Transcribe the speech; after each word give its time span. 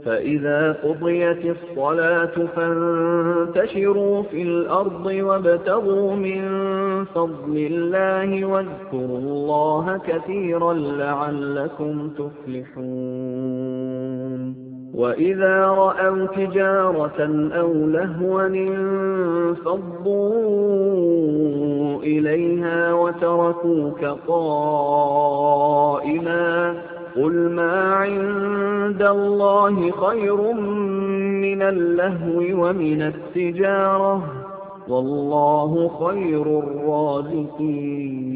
فإذا 0.04 0.72
قضيت 0.72 1.56
الصلاة 1.56 2.46
فانتشروا 2.56 4.22
في 4.22 4.42
الأرض 4.42 5.06
وابتغوا 5.06 6.14
من 6.14 6.42
فضل 7.04 7.56
الله 7.56 8.44
واذكروا 8.44 9.18
الله 9.18 9.98
كثيرا 9.98 10.72
لعلكم 10.74 12.10
تفلحون. 12.10 13.66
وإذا 14.96 15.66
رأوا 15.66 16.26
تجارة 16.26 17.50
أو 17.52 17.72
لهوا 17.72 18.46
انفضوا 18.46 20.16
إليها 22.02 22.92
وتركوك 22.92 24.04
قائما 24.28 25.36
قل 27.16 27.50
ما 27.50 27.94
عند 27.94 29.02
الله 29.02 29.90
خير 29.90 30.52
من 31.42 31.62
اللهو 31.62 32.38
ومن 32.38 33.02
التجارة 33.02 34.22
والله 34.88 35.90
خير 36.08 36.58
الرازقين 36.58 38.35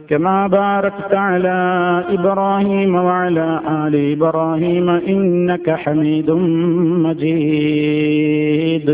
كما 0.11 0.47
باركت 0.47 1.13
على 1.13 1.59
إبراهيم 2.09 2.95
وعلى 2.95 3.59
آل 3.67 4.11
إبراهيم 4.11 4.89
إنك 4.89 5.69
حميد 5.69 6.31
مجيد. 7.05 8.87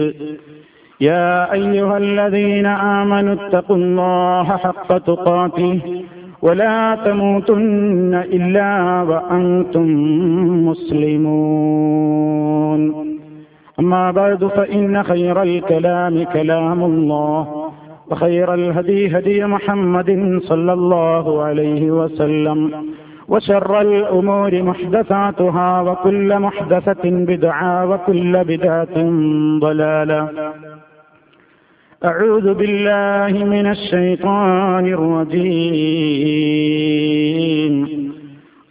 يا 1.01 1.53
أيها 1.53 1.97
الذين 1.97 2.65
آمنوا 2.65 3.33
اتقوا 3.33 3.75
الله 3.75 4.43
حق 4.43 4.97
تقاته 4.97 5.79
ولا 6.41 6.97
تموتن 7.05 8.13
إلا 8.13 9.01
وأنتم 9.09 9.87
مسلمون. 10.69 12.27
أما 13.79 14.11
بعد 14.11 14.45
فإن 14.45 15.03
خير 15.03 15.41
الكلام 15.41 16.23
كلام 16.23 16.83
الله. 16.83 17.56
وخير 18.11 18.53
الهدي 18.53 19.17
هدي 19.17 19.45
محمد 19.45 20.39
صلى 20.43 20.73
الله 20.73 21.43
عليه 21.43 21.91
وسلم 21.91 22.71
وشر 23.27 23.81
الأمور 23.81 24.63
محدثاتها 24.63 25.81
وكل 25.81 26.39
محدثة 26.39 27.03
بدعة 27.03 27.89
وكل 27.89 28.43
بدعة 28.43 29.09
ضلالة. 29.59 30.29
أعوذ 32.05 32.53
بالله 32.53 33.45
من 33.45 33.67
الشيطان 33.67 34.85
الرجيم. 34.85 35.67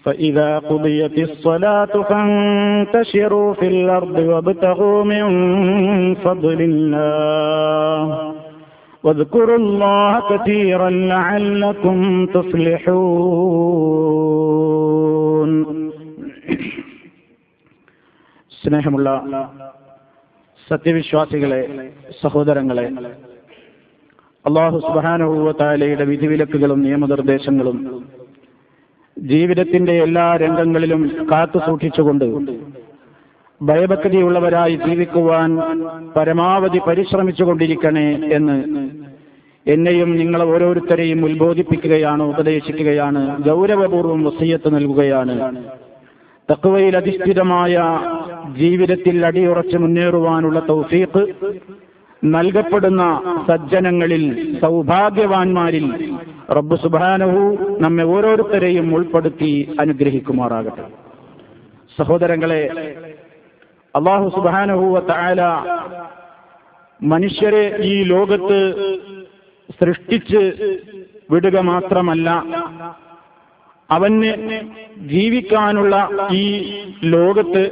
فإذا 0.02 0.58
قضيت 0.58 1.18
الصلاة 1.18 2.02
فانتشروا 2.02 3.54
في 3.54 3.68
الأرض 3.68 4.18
وابتغوا 4.18 5.04
من 5.04 5.24
فضل 6.14 6.60
الله. 6.60 8.35
واذكروا 9.05 9.57
الله 9.57 10.13
كثيرا 10.29 10.89
لعلكم 11.11 11.97
تفلحون 14.61 15.51
സ്നേഹമുള്ള 18.61 19.09
സത്യവിശ്വാസികളെ 20.67 21.61
സഹോദരങ്ങളെ 22.21 22.85
അള്ളാഹു 24.45 24.77
സുബാനുഭൂവത്താലയുടെ 24.79 26.05
വിധിവിലക്കുകളും 26.05 26.79
നിയമനിർദ്ദേശങ്ങളും 26.81 27.77
ജീവിതത്തിന്റെ 29.17 29.93
എല്ലാ 30.01 30.35
രംഗങ്ങളിലും 30.35 31.01
കാത്തു 31.31 31.59
സൂക്ഷിച്ചുകൊണ്ട് 31.59 32.27
ഭയഭക്തിയുള്ളവരായി 33.62 34.78
ജീവിക്കുവാൻ 34.86 35.56
പരമാവധി 36.16 36.78
പരിശ്രമിച്ചുകൊണ്ടിരിക്കണേ 36.78 38.20
എന്ന്. 38.32 38.56
എന്നെയും 39.66 40.16
നിങ്ങൾ 40.16 40.42
ഓരോരുത്തരെയും 40.42 41.24
ഉത്ബോധിപ്പിക്കുകയാണ് 41.24 42.22
ഉപദേശിക്കുകയാണ് 42.22 43.42
ഗൗരവപൂർവം 43.44 44.24
വസീയത്ത് 44.24 44.74
നൽകുകയാണ്. 44.74 45.64
തക്കുവയിൽ 46.50 46.96
അധിഷ്ഠിതമായ 46.96 47.78
ജീവിതത്തിൽ 48.58 49.26
അടിയുറച്ച് 49.26 49.76
മുന്നേറുവാനുള്ള 49.76 50.62
തൗഫീഖ് 50.68 51.26
നൽകപ്പെടുന്ന 52.24 53.20
സജ്ജനങ്ങളിൽ 53.48 54.58
സൗഭാഗ്യവാന്മാരിൽ 54.60 56.14
റബ്ബ് 56.50 56.76
സുബാനഹു 56.76 57.56
നമ്മെ 57.80 58.04
ഓരോരുത്തരെയും 58.04 58.94
ഉൾപ്പെടുത്തി 58.94 59.76
അനുഗ്രഹിക്കുമാറാകട്ടെ. 59.80 60.84
സഹോദരങ്ങളെ 61.98 62.62
അള്ളാഹു 63.96 64.26
സുബാനഹുവ 64.36 65.00
തായാല 65.10 65.42
മനുഷ്യരെ 67.00 67.64
ഈ 67.84 67.94
ലോകത്ത് 68.02 68.58
സൃഷ്ടിച്ച് 69.78 70.42
വിടുക 71.30 71.56
മാത്രമല്ല 71.70 72.28
അവന് 73.90 74.32
ജീവിക്കാനുള്ള 75.06 75.94
ഈ 76.32 76.44
ലോകത്ത് 77.04 77.64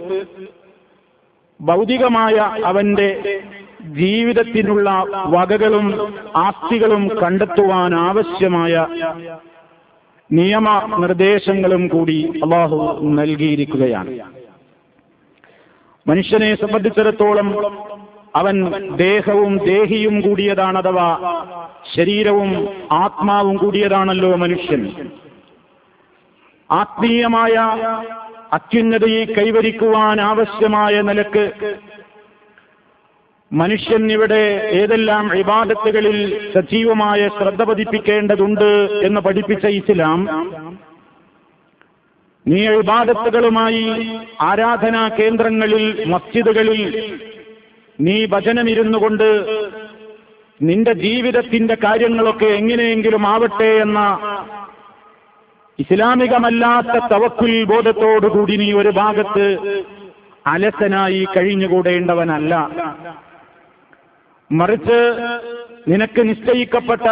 ഭൗതികമായ 1.60 2.36
അവന്റെ 2.64 3.08
ജീവിതത്തിനുള്ള 4.00 4.90
വകകളും 5.26 5.86
ആസ്തികളും 6.36 7.02
കണ്ടെത്തുവാൻ 7.22 7.94
ആവശ്യമായ 8.08 8.74
നിയമ 10.30 10.68
നിർദ്ദേശങ്ങളും 11.00 11.88
കൂടി 11.88 12.18
അള്ളാഹു 12.44 12.78
നൽകിയിരിക്കുകയാണ്. 13.18 14.12
മനുഷ്യനെ 16.06 16.54
സംബന്ധിച്ചിടത്തോളം 16.54 17.48
അവൻ 18.34 18.56
ദേഹവും 18.96 19.58
ദേഹിയും 19.66 20.20
കൂടിയതാണ് 20.20 20.78
അഥവാ 20.78 21.08
ശരീരവും 21.94 22.50
ആത്മാവും 22.92 23.56
കൂടിയതാണല്ലോ 23.56 24.36
മനുഷ്യൻ. 24.36 24.82
ആത്മീയമായ 26.70 27.54
അത്യുന്നതയെ 28.52 29.24
കൈവരിക്കുവാൻ 29.34 30.20
ആവശ്യമായ 30.20 31.02
നിലയ്ക്ക് 31.02 31.44
മനുഷ്യൻ 33.52 34.12
ഇവിടെ 34.12 34.42
ഏതെല്ലാം 34.72 35.34
ഇബാദത്തുകളിൽ 35.38 36.16
സജീവമായ 36.54 37.28
ശ്രദ്ധ 37.28 37.62
പതിപ്പിക്കേണ്ടതുണ്ട് 37.62 38.68
എന്ന് 39.02 39.20
പഠിപ്പിച്ച 39.20 39.66
ഇസ്ലാം 39.72 40.20
നീ 42.46 42.60
ഇബാദത്തുകളുമായി 42.72 43.84
ആരാധനാ 44.40 45.08
കേന്ദ്രങ്ങളിൽ 45.18 45.84
മസ്ജിദുകളിൽ 46.06 46.80
നീ 47.98 48.26
ഭജനമിരുന്നു 48.26 48.98
കൊണ്ട് 48.98 49.28
നിന്റെ 50.60 50.92
ജീവിതത്തിന്റെ 51.00 51.74
കാര്യങ്ങളൊക്കെ 51.84 52.46
എങ്ങനെയെങ്കിലും 52.54 53.26
ആവട്ടെ 53.26 53.70
എന്ന 53.80 54.00
ഇസ്ലാമികമല്ലാത്ത 55.78 56.96
തവക്കുൽ 57.10 57.64
ബോധത്തോടുകൂടി 57.64 58.56
നീ 58.56 58.72
ഒരു 58.72 58.88
ഭാഗത്ത് 58.90 59.46
അലസനായി 60.46 61.26
കഴിഞ്ഞുകൂടേണ്ടവനല്ല. 61.36 62.54
മറിച്ച് 64.50 64.98
നിനക്ക് 65.88 66.28
നിശ്ചയിക്കപ്പെട്ട 66.28 67.06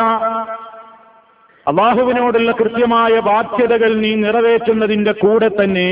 അള്ളാഹുവിനോടുള്ള 1.66 2.52
കൃത്യമായ 2.52 3.20
ബാധ്യതകൾ 3.20 3.94
നീ 3.94 4.14
നിറവേറ്റുന്നതിന്റെ 4.14 5.12
കൂടെ 5.12 5.48
തന്നെ 5.48 5.88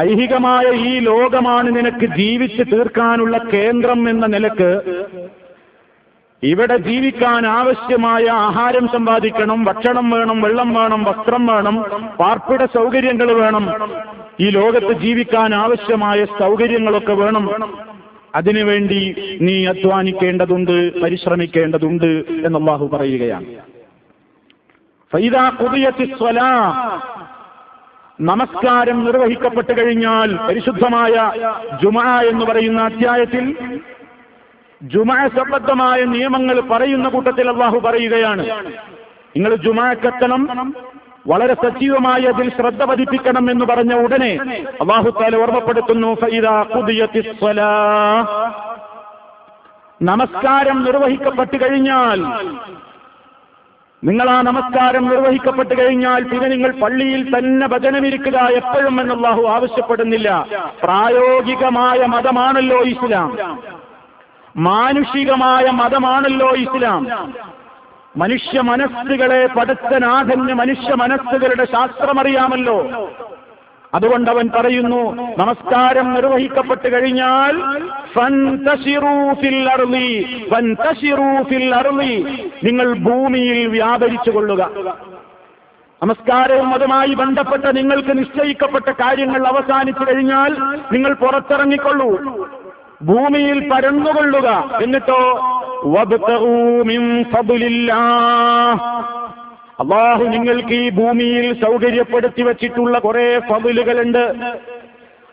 ഐഹികമായ 0.00 0.66
ഈ 0.90 1.00
ലോകമാണ് 1.00 1.76
നിനക്ക് 1.76 2.06
ജീവിച്ച് 2.18 2.64
തീർക്കാനുള്ള 2.72 3.38
കേന്ദ്രം 3.52 4.08
എന്ന 4.08 4.26
നിലയ്ക്ക് 4.26 4.70
ഇവിടെ 6.42 6.76
ജീവിക്കാൻ 6.76 7.46
ആവശ്യമായ 7.46 8.24
ആഹാരം 8.46 8.88
സമ്പാദിക്കണം 8.88 9.64
ഭക്ഷണം 9.64 10.10
വേണം 10.10 10.42
വെള്ളം 10.42 10.74
വേണം 10.74 11.04
വസ്ത്രം 11.04 11.46
വേണം 11.46 11.76
പാർപ്പിട 12.20 12.64
സൗകര്യങ്ങൾ 12.74 13.32
വേണം. 13.32 13.64
ഈ 14.40 14.50
ലോകത്ത് 14.50 14.92
ജീവിക്കാൻ 14.92 15.54
ആവശ്യമായ 15.54 16.24
സൗകര്യങ്ങളൊക്കെ 16.24 17.12
വേണം. 17.12 17.46
അതിനുവേണ്ടി 18.34 19.14
നീ 19.40 19.66
അധ്വാനിക്കേണ്ടതുണ്ട് 19.66 21.00
പരിശ്രമിക്കേണ്ടതുണ്ട് 21.00 22.24
എന്നല്ലാഹു 22.44 22.88
പറയുകയാണ്. 22.92 23.46
നമസ്കാരം 28.20 29.04
നിർവഹിക്കപ്പെട്ടു 29.04 29.72
കഴിഞ്ഞാൽ 29.80 30.36
പരിശുദ്ധമായ 30.48 31.32
ജുമ 31.82 32.02
എന്ന് 32.02 32.46
പറയുന്ന 32.46 32.80
അധ്യായത്തിൽ 32.80 33.44
ജുമ 34.82 35.26
സംബന്ധമായ 35.26 36.04
നിയമങ്ങൾ 36.04 36.60
പറയുന്ന 36.60 37.08
കൂട്ടത്തിൽ 37.08 37.48
അള്ളാഹു 37.48 37.78
പറയുകയാണ്. 37.78 38.46
നിങ്ങൾ 39.36 39.54
ജുമാക്കെത്തണം 39.54 40.74
വളരെ 41.28 41.54
സജീവമായി 41.54 42.22
അതിൽ 42.22 42.50
ശ്രദ്ധ 42.50 42.84
പതിപ്പിക്കണം 42.84 43.50
എന്ന് 43.50 43.64
പറഞ്ഞ 43.64 43.94
ഉടനെ 43.94 44.34
അള്ളാഹുത്താല 44.80 45.36
ഓർമ്മപ്പെടുത്തുന്നു 45.36 46.16
നമസ്കാരം 50.02 50.84
നിർവഹിക്കപ്പെട്ടു 50.84 51.56
കഴിഞ്ഞാൽ 51.56 52.20
നിങ്ങൾ 54.04 54.30
ആ 54.30 54.42
നമസ്കാരം 54.42 55.08
നിർവഹിക്കപ്പെട്ടു 55.08 55.82
കഴിഞ്ഞാൽ 55.82 56.24
പിന്നെ 56.24 56.48
നിങ്ങൾ 56.48 56.80
പള്ളിയിൽ 56.80 57.38
തന്നെ 57.38 57.66
ഭജനമിരിക്കുക 57.66 58.38
എപ്പോഴും 58.38 59.00
എന്നുള്ളാഹു 59.00 59.42
ആവശ്യപ്പെടുന്നില്ല. 59.42 60.46
പ്രായോഗികമായ 60.82 62.06
മതമാണല്ലോ 62.06 62.82
ഇസ്ലാം. 62.82 63.58
മാനുഷികമായ 64.56 65.70
മതമാണല്ലോ 65.70 66.50
ഇസ്ലാം. 66.50 67.32
മനുഷ്യ 68.16 68.60
മനസ്സുകളെ 68.60 69.46
പടുത്തനാഥന് 69.46 70.54
മനുഷ്യ 70.54 70.94
മനസ്സുകളുടെ 70.94 71.64
ശാസ്ത്രമറിയാമല്ലോ 71.64 73.10
അതുകൊണ്ട് 73.94 74.30
അവൻ 74.30 74.50
പറയുന്നു 74.56 75.16
നമസ്കാരം 75.38 76.14
നിർവഹിക്കപ്പെട്ടു 76.14 76.88
കഴിഞ്ഞാൽ. 76.88 77.56
നിങ്ങൾ 82.64 82.92
ഭൂമിയിൽ 82.92 83.68
വ്യാപരിച്ചു 83.68 84.30
കൊള്ളുക 84.30 84.70
നമസ്കാരവും 86.02 86.74
അതുമായി 86.74 87.14
ബന്ധപ്പെട്ട 87.14 87.64
നിങ്ങൾക്ക് 87.64 88.18
നിശ്ചയിക്കപ്പെട്ട 88.18 88.90
കാര്യങ്ങൾ 88.90 89.46
അവസാനിച്ചു 89.46 90.12
കഴിഞ്ഞാൽ 90.12 90.56
നിങ്ങൾ 90.92 91.14
പുറത്തിറങ്ങിക്കൊള്ളൂ 91.14 92.18
ഭൂമിയിൽ 93.02 93.72
പരന്നുകൊള്ളുക 93.72 94.70
എന്നിട്ടോ. 94.82 95.20
അള്ളാഹു 99.80 100.24
നിങ്ങൾക്ക് 100.24 100.72
ഈ 100.72 100.90
ഭൂമിയിൽ 100.90 101.64
സൗകര്യപ്പെടുത്തി 101.64 102.42
വച്ചിട്ടുള്ള 102.42 102.98
കുറെ 102.98 103.40
ഫബിലുകളുണ്ട് 103.50 104.24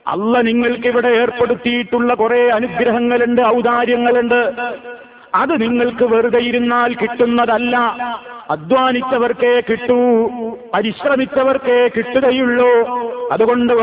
അല്ല 0.07 0.42
നിങ്ങൾക്ക് 0.42 0.88
ഇവിടെ 0.88 1.07
ഏർപ്പെടുത്തിയിട്ടുള്ള 1.07 2.13
കുറെ 2.13 2.51
അനുഗ്രഹങ്ങളുണ്ട് 2.51 3.42
ഔദാര്യങ്ങളുണ്ട്. 3.42 4.53
അത് 5.36 5.62
നിങ്ങൾക്ക് 5.62 6.03
വെറുതെ 6.03 6.39
ഇരുന്നാൽ 6.39 6.94
കിട്ടുന്നതല്ല. 6.94 7.77
അധ്വാനിച്ചവർക്കേ 8.50 9.62
കിട്ടൂ 9.69 10.27
പരിശ്രമിച്ചവർക്കേ 10.74 11.89
കിട്ടുകയുള്ളൂ. 11.97 12.89
അതുകൊണ്ട്. 13.31 13.74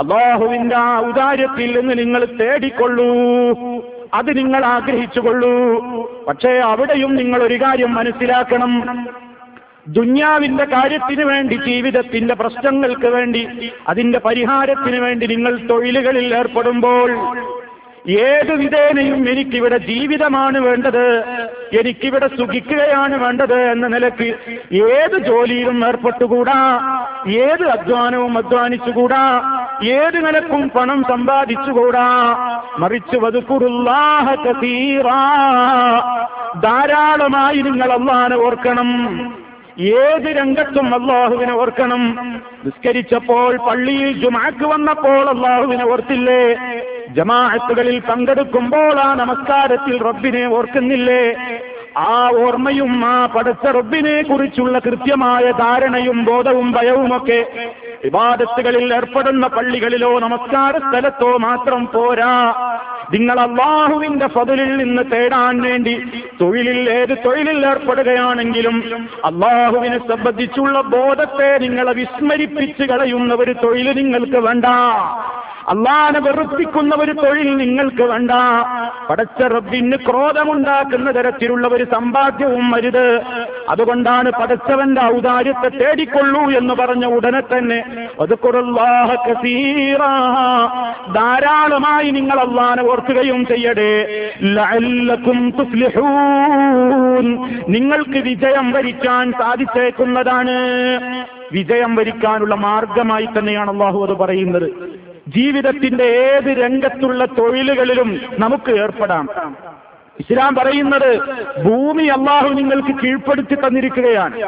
അള്ളാഹുവിന്റെ 0.00 0.76
ആ 0.76 1.00
ഉദാര്യത്തിൽ 1.00 1.80
നിന്ന് 1.80 1.98
നിങ്ങൾ 1.98 2.24
തേടിക്കൊള്ളൂ. 2.24 3.04
അത് 4.14 4.36
നിങ്ങൾ 4.36 4.64
ആഗ്രഹിച്ചുകൊള്ളൂ. 4.64 5.80
പക്ഷേ 6.28 6.50
അവിടെയും 6.50 7.16
നിങ്ങൾ 7.16 7.42
ഒരു 7.42 7.54
കാര്യം 7.54 7.94
മനസ്സിലാക്കണം. 7.94 9.06
ദുന്യാവിന്റെ 9.88 10.64
കാര്യത്തിന് 10.64 11.24
വേണ്ടി 11.24 11.54
ജീവിതത്തിന്റെ 11.54 12.34
പ്രശ്നങ്ങൾക്ക് 12.34 13.06
വേണ്ടി 13.06 13.70
അതിന്റെ 13.88 14.18
പരിഹാരത്തിന് 14.18 14.96
വേണ്ടി 14.96 15.26
നിങ്ങൾ 15.26 15.56
തൊഴിലുകളിൽ 15.56 16.34
ഏർപ്പെടുമ്പോൾ 16.34 17.10
ഏത് 18.08 18.52
വിധേനയും 18.52 19.28
എനിക്കിവിടെ 19.28 19.76
ജീവിതമാണ് 19.76 20.58
വേണ്ടത്? 20.58 21.24
എനിക്കിവിടെ 21.80 22.26
സുഖിക്കുകയാണ് 22.26 23.24
വേണ്ടത് 23.24 23.54
എന്ന 23.54 23.86
നിലയ്ക്ക് 23.86 24.34
ഏത് 24.74 25.18
ജോലിയിലും 25.18 25.86
ഏർപ്പെട്ടുകൂടാ? 25.86 26.80
ഏത് 27.28 27.68
അധ്വാനവും 27.68 28.38
അധ്വാനിച്ചുകൂടാ? 28.38 29.42
ഏത് 29.84 30.26
നിലക്കും 30.26 30.70
പണം 30.70 31.02
സമ്പാദിച്ചുകൂടാ? 31.02 32.06
മറിച്ച് 32.78 33.16
വതുക്കുറുല്ലാഹ 33.16 34.34
ധാരാളമായി 36.60 37.56
നിങ്ങൾ 37.56 37.92
അള്ളാനെ 37.92 38.36
ഓർക്കണം. 38.36 38.90
ഏത് 39.80 40.36
രംഗത്തും 40.36 40.94
അള്ളാഹുവിനെ 40.94 41.52
ഓർക്കണം. 41.52 42.18
നിസ്കരിച്ചപ്പോൾ 42.64 43.56
പള്ളിയിൽ 43.56 44.12
ജുമാക്ക് 44.12 44.66
വന്നപ്പോൾ 44.66 45.28
അള്ളാഹുവിനെ 45.30 45.84
ഓർത്തില്ലേ? 45.92 46.58
ജമാഅത്തുകളിൽ 47.16 47.98
പങ്കെടുക്കുമ്പോൾ 48.00 48.94
ആ 49.00 49.14
നമസ്കാരത്തിൽ 49.14 49.94
റബ്ബിനെ 50.02 50.44
ഓർക്കുന്നില്ലേ? 50.46 51.22
ആ 51.98 52.30
ഓർമ്മയും 52.34 53.06
ആ 53.06 53.26
പടച്ച 53.26 53.66
റബ്ബിനെ 53.66 54.22
കുറിച്ചുള്ള 54.22 54.78
കൃത്യമായ 54.78 55.50
ധാരണയും 55.50 56.24
ബോധവും 56.24 56.72
ഭയവുമൊക്കെ 56.72 57.46
വിവാദത്തുകളിൽ 58.04 58.94
ഏർപ്പെടുന്ന 58.94 59.46
പള്ളികളിലോ 59.46 60.18
നമസ്കാര 60.18 60.78
സ്ഥലത്തോ 60.78 61.36
മാത്രം 61.36 61.86
പോരാ. 61.86 62.54
നിങ്ങൾ 63.12 63.40
അള്ളാഹുവിന്റെ 63.40 64.26
പതിലിൽ 64.26 64.76
നിന്ന് 64.76 65.02
തേടാൻ 65.12 65.62
വേണ്ടി 65.62 65.94
തൊഴിലിൽ 66.40 66.90
ഏത് 66.90 67.18
തൊഴിലിൽ 67.26 67.66
ഏർപ്പെടുകയാണെങ്കിലും 67.66 69.08
അള്ളാഹുവിനെ 69.24 69.98
സംബന്ധിച്ചുള്ള 69.98 70.80
ബോധത്തെ 70.80 71.58
നിങ്ങളെ 71.58 71.92
വിസ്മരിപ്പിച്ച് 71.92 72.82
കളയുന്ന 72.82 73.34
ഒരു 73.34 73.52
തൊഴിൽ 73.52 73.92
നിങ്ങൾക്ക് 73.96 74.36
വേണ്ട. 74.36 74.64
അള്ളാനെ 75.68 76.20
വെറുപ്പിക്കുന്ന 76.20 76.94
ഒരു 76.98 77.12
തൊഴിൽ 77.12 77.56
നിങ്ങൾക്ക് 77.56 78.02
വേണ്ട. 78.02 78.30
പടച്ച 79.10 79.42
റബ്ബിന് 79.42 79.96
ക്രോധമുണ്ടാക്കുന്ന 79.96 81.10
തരത്തിലുള്ള 81.10 81.68
ഒരു 81.68 81.81
സമ്പാദ്യവും 81.84 82.74
അരുത്. 82.74 83.22
അതുകൊണ്ടാണ് 83.68 84.30
പടച്ചവന്റെ 84.30 85.02
ഔദാര്യത്തെ 85.02 85.68
തേടിക്കൊള്ളൂ 85.68 86.50
എന്ന് 86.50 86.74
പറഞ്ഞ 86.74 87.06
ഉടനെ 87.06 87.40
തന്നെ. 87.40 88.08
ധാരാളമായി 91.14 92.10
നിങ്ങൾ 92.10 92.40
അള്ളാനെ 92.40 92.82
ഓർക്കുകയും 92.82 93.46
ചെയ്യടേ 93.46 94.06
നിങ്ങൾക്ക് 97.68 98.18
വിജയം 98.18 98.72
വരിക്കാൻ 98.72 99.32
സാധിച്ചേക്കുന്നതാണ്. 99.32 100.56
വിജയം 101.52 101.94
വരിക്കാനുള്ള 101.94 102.54
മാർഗമായി 102.54 103.28
തന്നെയാണ് 103.38 103.70
അള്ളാഹു 103.70 104.06
അത് 104.06 104.16
പറയുന്നത്. 104.16 104.70
ജീവിതത്തിന്റെ 105.28 106.04
ഏത് 106.04 106.58
രംഗത്തുള്ള 106.64 107.24
തൊഴിലുകളിലും 107.24 108.20
നമുക്ക് 108.38 108.70
ഏർപ്പെടാം. 108.70 109.28
ഇസ്ലാം 110.20 110.54
പറയുന്നത് 110.54 111.20
ഭൂമി 111.64 112.02
അള്ളാഹു 112.02 112.48
നിങ്ങൾക്ക് 112.48 113.00
കീഴ്പ്പെടുത്തി 113.02 113.54
തന്നിരിക്കുകയാണ്. 113.54 114.42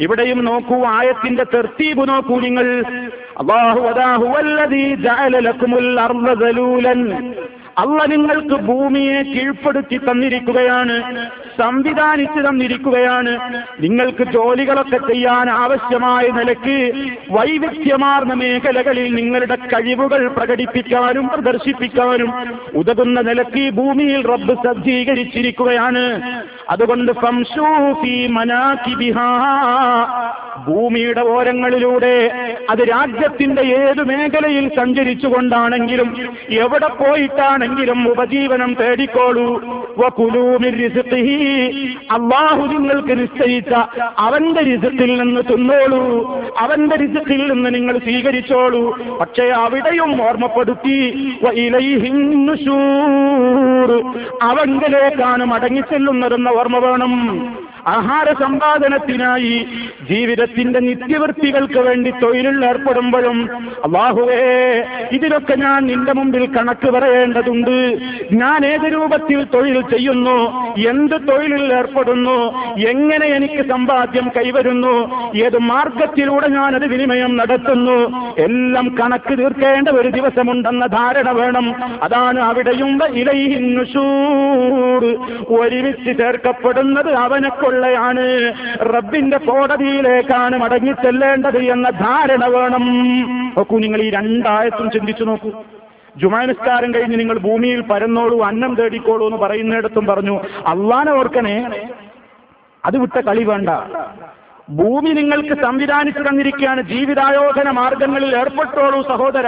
ഇവിടെയും 0.00 0.44
നോക്കൂ 0.44 0.84
ആയത്തിന്റെ 0.86 1.44
തെർത്തീബ് 1.54 2.08
നോക്കൂ 2.08 2.40
നിങ്ങൾ. 2.40 2.84
അള്ളാഹു 3.40 3.80
അല്ല 7.78 8.04
നിങ്ങൾക്ക് 8.04 8.56
ഭൂമിയെ 8.68 9.22
കീഴ്പ്പെടുത്തി 9.22 9.96
തന്നിരിക്കുകയാണ് 9.96 10.96
സംവിധാനിച്ചു 11.58 12.40
തന്നിരിക്കുകയാണ്. 12.48 13.62
നിങ്ങൾക്ക് 13.80 14.24
ജോലികളൊക്കെ 14.24 14.96
ചെയ്യാൻ 14.96 15.50
ആവശ്യമായ 15.50 16.26
നിലയ്ക്ക് 16.28 16.76
വൈവിധ്യമാർന്ന 17.30 18.34
മേഖലകളിൽ 18.34 19.14
നിങ്ങളുടെ 19.14 19.56
കഴിവുകൾ 19.56 20.28
പ്രകടിപ്പിക്കാനും 20.28 21.28
പ്രദർശിപ്പിക്കാനും 21.28 22.32
ഉതകുന്ന 22.74 23.20
നിലയ്ക്ക് 23.20 23.70
ഭൂമിയിൽ 23.70 24.26
റബ്ബ് 24.26 24.54
സജ്ജീകരിച്ചിരിക്കുകയാണ്. 24.54 26.04
അതുകൊണ്ട് 26.70 27.12
ഭൂമിയുടെ 30.66 31.20
ഓരങ്ങളിലൂടെ 31.20 32.14
അത് 32.70 32.78
രാജ്യത്തിന്റെ 32.78 33.62
ഏത് 33.62 34.02
മേഖലയിൽ 34.08 34.68
സഞ്ചരിച്ചുകൊണ്ടാണെങ്കിലും 34.76 36.08
എവിടെ 36.48 36.86
പോയിട്ടാണ് 36.86 37.61
എങ്ങനെയാണെങ്കിലും 37.62 38.10
ഉപജീവനം 38.10 38.70
തേടിക്കോളൂ. 38.74 39.46
അള്ളാഹു 42.10 42.62
നിങ്ങൾക്ക് 42.72 43.14
നിശ്ചയിച്ച 43.20 43.72
അവന്റെ 44.18 44.62
രിസത്തിൽ 44.62 45.10
നിന്ന് 45.20 45.42
തിന്നോളൂ 45.50 46.02
അവന്റെ 46.58 46.96
രിസത്തിൽ 46.96 47.40
നിന്ന് 47.52 47.68
നിങ്ങൾ 47.74 47.94
സ്വീകരിച്ചോളൂ 47.98 48.82
പക്ഷേ 49.20 49.46
അവിടെയും 49.64 50.10
ഓർമ്മപ്പെടുത്തി. 50.28 50.98
അവങ്കലേക്കാണ് 54.42 55.44
മടങ്ങിച്ചെല്ലുന്നതെന്ന 55.44 56.48
ഓർമ്മ 56.48 56.78
വേണം 56.86 57.12
ആഹാര 57.86 58.32
സമ്പാദനത്തിനായി 58.32 59.68
ജീവിതത്തിന്റെ 60.10 60.80
നിത്യവൃത്തികൾക്ക് 60.80 61.78
വേണ്ടി 61.78 62.10
തൊഴിലിൽ 62.10 62.64
ഏർപ്പെടുമ്പോഴും 62.64 63.50
അള്ളാഹുവേ 63.84 64.84
ഇതിനൊക്കെ 65.12 65.54
ഞാൻ 65.54 65.86
നിന്റെ 65.86 66.12
മുമ്പിൽ 66.12 66.56
കണക്ക് 66.56 66.90
പറയേണ്ടതുണ്ട്. 66.90 67.98
ഞാൻ 68.32 68.66
ഏത് 68.66 68.92
രൂപത്തിൽ 68.92 69.44
തൊഴിൽ 69.44 69.80
ചെയ്യുന്നു? 69.80 70.38
എന്ത് 70.88 71.28
തൊഴിലിൽ 71.28 71.74
ഏർപ്പെടുന്നു? 71.74 72.38
എങ്ങനെ 72.78 73.26
എനിക്ക് 73.26 73.68
സമ്പാദ്യം 73.68 74.30
കൈവരുന്നു? 74.36 74.94
ഏത് 75.36 75.58
മാർഗത്തിലൂടെ 75.58 76.48
ഞാൻ 76.48 76.74
അത് 76.74 76.86
വിനിമയം 76.86 77.36
നടത്തുന്നു? 77.36 77.98
എല്ലാം 78.38 78.96
കണക്ക് 79.00 79.38
തീർക്കേണ്ട 79.38 79.88
ഒരു 79.88 80.08
ദിവസമുണ്ടെന്ന 80.08 80.86
ധാരണ 80.86 81.30
വേണം. 81.30 81.74
അതാണ് 82.02 82.40
അവിടെയും 82.40 82.98
ഇലയിൻ 83.14 83.74
നുശൂർ. 83.74 85.04
ഒരുമിച്ച് 85.58 86.18
ചേർക്കപ്പെടുന്നത് 86.18 87.12
അവനെ 87.14 87.48
കൊള്ളയാണ് 87.72 88.24
റബ്ബിന്റെ 88.94 89.38
കോടതിയിലേക്കാണ് 89.38 90.56
മടങ്ങിച്ചെല്ലേണ്ടത് 90.58 91.60
എന്ന 91.74 91.90
ധാരണ 91.90 92.44
വേണം. 92.56 92.84
നോക്കൂ 93.56 93.78
നിങ്ങൾ 93.78 94.00
ഈ 94.02 94.10
രണ്ടായത്തും 94.10 94.90
ചിന്തിച്ചു 94.90 95.24
നോക്കൂ. 95.24 95.50
ജുമാനസ്കാരം 96.16 96.90
കഴിഞ്ഞ് 96.94 97.18
നിങ്ങൾ 97.18 97.38
ഭൂമിയിൽ 97.38 97.80
പരന്നോളൂ 97.80 98.38
അന്നം 98.44 98.72
തേടിക്കോളൂ 98.74 99.24
എന്ന് 99.26 99.38
പറയുന്നിടത്തും 99.38 100.06
പറഞ്ഞു 100.06 100.34
അള്ളാനെ 100.72 101.12
ഓർക്കണേ 101.12 101.56
അത് 102.84 102.96
വിട്ട 102.98 103.18
കളി 103.20 103.44
വേണ്ട. 103.44 103.70
ഭൂമി 104.70 105.10
നിങ്ങൾക്ക് 105.10 105.62
സംവിധാനിച്ചു 105.62 106.20
തന്നിരിക്കുകയാണ് 106.20 106.82
ജീവിതായോധന 106.82 107.70
മാർഗങ്ങളിൽ 107.70 108.36
ഏർപ്പെട്ടോളൂ 108.36 109.02
സഹോദര 109.02 109.46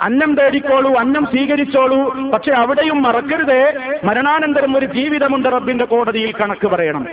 അന്നം 0.00 0.34
തേടിക്കോളൂ 0.34 0.94
അന്നം 0.94 1.26
സ്വീകരിച്ചോളൂ. 1.26 2.30
പക്ഷെ 2.30 2.52
അവിടെയും 2.52 3.02
മറക്കരുതേ. 3.02 3.72
മരണാനന്തരം 4.04 4.76
ഒരു 4.76 4.86
ജീവിതമുണ്ട് 4.86 5.48
റബ്ബിന്റെ 5.48 5.84
കോടതിയിൽ 5.84 6.32
കണക്ക് 6.32 6.66
പറയണം. 6.66 7.06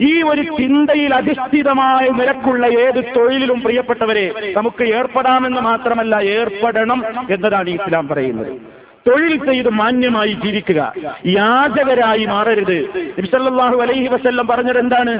ഈ 0.00 0.22
ഒരു 0.22 0.42
ചിന്തയിൽ 0.42 1.14
അധിഷ്ഠിതമായ 1.14 2.08
നിരക്കുള്ള 2.08 2.66
ഏത് 2.66 3.04
തൊഴിലിലും 3.16 3.60
പ്രിയപ്പെട്ടവരെ 3.60 4.52
നമുക്ക് 4.56 4.84
ഏർപ്പെടാമെന്ന് 4.84 5.60
മാത്രമല്ല 5.60 6.16
ഏർപ്പെടണം 6.16 7.04
എന്നതാണ് 7.30 7.70
ഇസ്ലാം 7.70 8.08
പറയുന്നത്. 8.08 8.75
തൊഴിൽ 9.06 9.34
ചെയ്ത് 9.44 9.68
മാന്യമായി 9.68 10.32
ജീവിക്കുക. 10.44 10.80
യാചകരായി 11.26 12.24
മാറരുത്. 12.24 12.78
നബിസല്ലാഹു 13.18 13.76
അലൈഹി 13.82 14.08
വസല്ലം 14.08 14.46
പറഞ്ഞത് 14.46 14.78
എന്താണ്? 14.78 15.14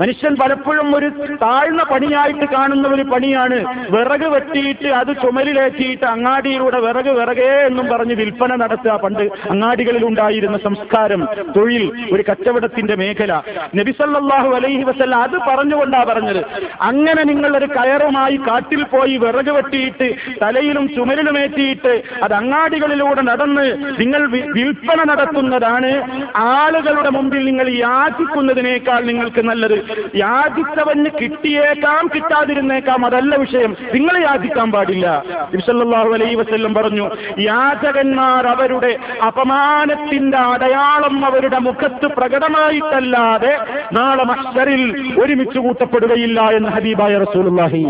മനുഷ്യൻ 0.00 0.36
പലപ്പോഴും 0.42 0.96
ഒരു 0.96 1.08
താഴ്ന്ന 1.42 1.82
പണിയായിട്ട് 1.82 2.46
കാണുന്ന 2.52 2.88
ഒരു 2.88 3.02
പണിയാണ്. 3.02 3.58
വിറക് 3.90 4.26
വെട്ടിയിട്ട് 4.34 4.88
അത് 4.88 5.12
ചുമലിലേറ്റിയിട്ട് 5.22 6.04
അങ്ങാടിയിലൂടെ 6.04 6.80
വിറക് 6.80 7.10
വിറകേ 7.20 7.50
എന്നും 7.66 7.86
പറഞ്ഞ് 7.86 8.14
വിൽപ്പന 8.14 8.54
നടത്തുക 8.54 8.96
പണ്ട് 9.04 9.24
അങ്ങാടികളിൽ 9.50 10.04
ഉണ്ടായിരുന്ന 10.06 10.58
സംസ്കാരം 10.58 11.24
തൊഴിൽ 11.56 11.84
ഒരു 12.12 12.24
കച്ചവടത്തിന്റെ 12.30 12.94
മേഖല. 12.94 13.42
നബിസല്ലാഹു 13.76 14.50
അലൈഹി 14.54 14.82
വസല്ല 14.82 15.16
അത് 15.16 15.36
പറഞ്ഞുകൊണ്ടാ 15.48 16.04
പറഞ്ഞത്. 16.08 16.42
അങ്ങനെ 16.80 17.24
നിങ്ങൾ 17.24 17.56
ഒരു 17.56 17.68
കയറുമായി 17.76 18.36
കാട്ടിൽ 18.36 18.84
പോയി 18.84 19.16
വിറക് 19.16 19.50
വെട്ടിയിട്ട് 19.50 20.08
തലയിലും 20.42 20.88
ചുമലിലും 20.88 21.02
ചുമലിലുമേറ്റിയിട്ട് 21.04 21.92
അത് 22.22 22.32
അങ്ങാടികളിലൂടെ 22.34 23.22
നടന്ന് 23.30 23.64
നിങ്ങൾ 24.00 24.22
വിൽപ്പന 24.56 24.98
നടത്തുന്നതാണ്. 25.10 25.92
ആളുകളുടെ 26.36 27.10
മുമ്പിൽ 27.10 27.44
നിങ്ങൾ 27.44 27.68
യാചിക്കുന്നതിനേക്കാൾ 27.78 29.00
നിങ്ങൾക്ക് 29.10 29.42
നല്ലത്. 29.50 29.76
യാചിച്ചവന് 30.16 31.10
കിട്ടിയേക്കാം 31.20 32.02
കിട്ടാതിരുന്നേക്കാം 32.14 33.06
അതല്ല 33.06 33.34
വിഷയം. 33.36 33.72
നിങ്ങൾ 33.94 34.14
യാചിക്കാൻ 34.26 34.72
പാടില്ല. 34.72 35.06
ഇബ്സല്ലാഹു 35.54 36.10
അലൈ 36.18 36.30
വസല്ലം 36.34 36.74
പറഞ്ഞു 36.74 37.06
യാചകന്മാർ 37.50 38.46
അവരുടെ 38.46 38.92
അപമാനത്തിന്റെ 39.28 40.38
അടയാളം 40.52 41.16
അവരുടെ 41.26 41.58
മുഖത്ത് 41.58 42.06
പ്രകടമായിട്ടല്ലാതെ 42.18 43.52
നാളെ 43.92 44.24
മഹ്ശറിൽ 44.24 44.82
ഒരുമിച്ച് 45.24 45.58
കൂട്ടപ്പെടുകയില്ല 45.58 46.40
എന്ന് 46.58 46.68
ഹബീബായ 46.68 47.18
റസൂലുള്ളാഹി 47.18 47.82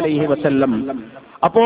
അലൈഹി 0.00 0.26
വസല്ലം 0.26 0.72
അപ്പോ 1.44 1.62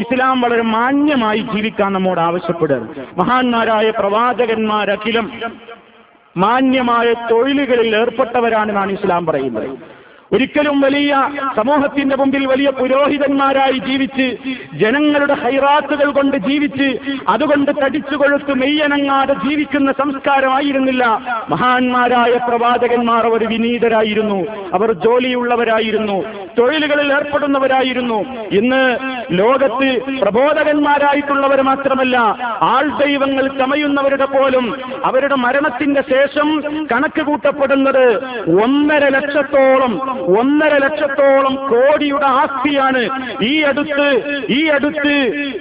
ഇസ്ലാം 0.00 0.40
വളരെ 0.40 0.62
മാന്യമായി 0.62 1.38
ജീവിക്കാൻ 1.38 1.92
നമ്മോട് 1.92 2.20
ആവശ്യപ്പെടുക. 2.20 2.88
മഹാന്മാരായ 3.16 3.90
പ്രവാചകന്മാരഖിലം 3.90 5.32
മാന്യമായ 6.36 7.12
തൊഴിലുകളിൽ 7.30 7.96
ഏർപ്പെട്ടവരാണെന്നാണ് 7.96 8.92
ഇസ്ലാം 8.92 9.26
പറയുന്നത്. 9.26 9.68
ഒരിക്കലും 10.32 10.80
വലിയ 10.80 11.30
സമൂഹത്തിന്റെ 11.56 12.16
മുമ്പിൽ 12.16 12.46
വലിയ 12.46 12.70
പുരോഹിതന്മാരായി 12.70 13.78
ജീവിച്ച് 13.78 14.36
ജനങ്ങളുടെ 14.74 15.34
ഹൈറാത്തുകൾ 15.34 16.12
കൊണ്ട് 16.12 16.36
ജീവിച്ച് 16.36 16.98
അതുകൊണ്ട് 17.28 17.70
തടിച്ചു 17.84 18.16
കൊഴുത്ത് 18.16 18.54
മെയ്യനങ്ങാതെ 18.54 19.34
ജീവിക്കുന്ന 19.34 19.92
സംസ്കാരമായിരുന്നില്ല. 19.92 21.04
മഹാന്മാരായ 21.48 22.38
പ്രവാചകന്മാർ 22.48 23.26
അവർ 23.26 23.48
വിനീതരായിരുന്നു. 23.48 24.46
അവർ 24.74 24.92
ജോലിയുള്ളവരായിരുന്നു. 24.92 26.24
തൊഴിലുകളിൽ 26.58 27.12
ഏർപ്പെടുന്നവരായിരുന്നു. 27.12 28.24
ഇന്ന് 28.52 28.98
ലോകത്ത് 29.30 30.20
പ്രബോധകന്മാരായിട്ടുള്ളവർ 30.20 31.62
മാത്രമല്ല 31.62 32.18
ആൾ 32.62 32.88
ദൈവങ്ങൾ 33.04 33.58
ചമയുന്നവരുടെ 33.58 34.24
പോലും 34.24 34.80
അവരുടെ 35.04 35.34
മരണത്തിന്റെ 35.34 36.02
ശേഷം 36.02 36.62
കണക്ക് 36.92 37.22
കൂട്ടപ്പെടുന്നത് 37.22 38.24
ഒന്നര 38.62 39.08
ലക്ഷത്തോളം 39.08 40.13
ഒന്നര 40.20 40.74
ലക്ഷത്തോളം 40.74 41.54
കോടിയുടെ 41.54 42.26
ആസ്തിയാണ് 42.26 43.02
ഈ 43.42 43.60
അടുത്ത് 43.60 44.06
ഈ 44.50 44.66
അടുത്ത് 44.66 45.14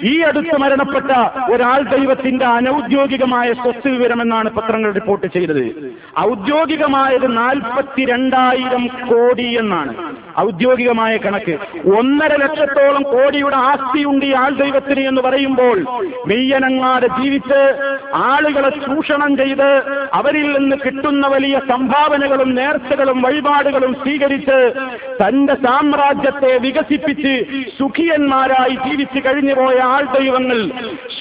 ഈ 0.04 0.20
അടുത്ത് 0.20 0.58
മരണപ്പെട്ട 0.58 1.12
ഒരാൾ 1.52 1.82
ദൈവത്തിന്റെ 1.82 2.46
അനൌദ്യോഗികമായ 2.46 3.54
സ്വത്ത് 3.54 3.88
വിവരമെന്നാണ് 3.88 4.50
പത്രങ്ങൾ 4.50 4.94
റിപ്പോർട്ട് 4.94 5.28
ചെയ്തത്. 5.28 5.94
ഔദ്യോഗികമായത് 6.20 7.38
നാൽപ്പത്തിരണ്ടായിരം 7.38 8.88
കോടി 8.88 9.58
എന്നാണ്. 9.60 9.94
ഔദ്യോഗികമായ 10.40 11.18
കണക്ക്. 11.18 11.58
ഒന്നര 11.96 12.36
ലക്ഷത്തോളം 12.36 13.04
കോടിയുടെ 13.04 13.56
ആസ്തിയുണ്ട് 13.56 14.26
ഈ 14.26 14.34
ആൾ 14.34 14.50
ദൈവത്തിന് 14.50 15.00
എന്ന് 15.00 15.22
പറയുമ്പോൾ 15.22 15.80
മെയ്യനങ്ങാതെ 16.28 17.08
ജീവിച്ച് 17.08 17.60
ആളുകളെ 18.14 18.70
ചൂഷണം 18.70 19.38
ചെയ്ത് 19.38 19.82
അവരിൽ 20.14 20.60
നിന്ന് 20.60 20.76
കിട്ടുന്ന 20.86 21.28
വലിയ 21.28 21.60
സംഭാവനകളും 21.70 22.56
നേർച്ചകളും 22.56 23.22
വഴിപാടുകളും 23.22 23.94
സ്വീകരിച്ച് 23.94 24.43
തന്റെ 25.22 25.54
സാമ്രാജ്യത്തെ 25.54 26.58
വികസിപ്പിച്ച് 26.58 27.34
സുഖിയന്മാരായി 27.80 28.76
ജീവിച്ചു 28.86 29.20
കഴിഞ്ഞു 29.26 29.54
പോയ 29.54 29.78
ആൾ 29.80 30.04
ദൈവങ്ങൾ 30.14 30.60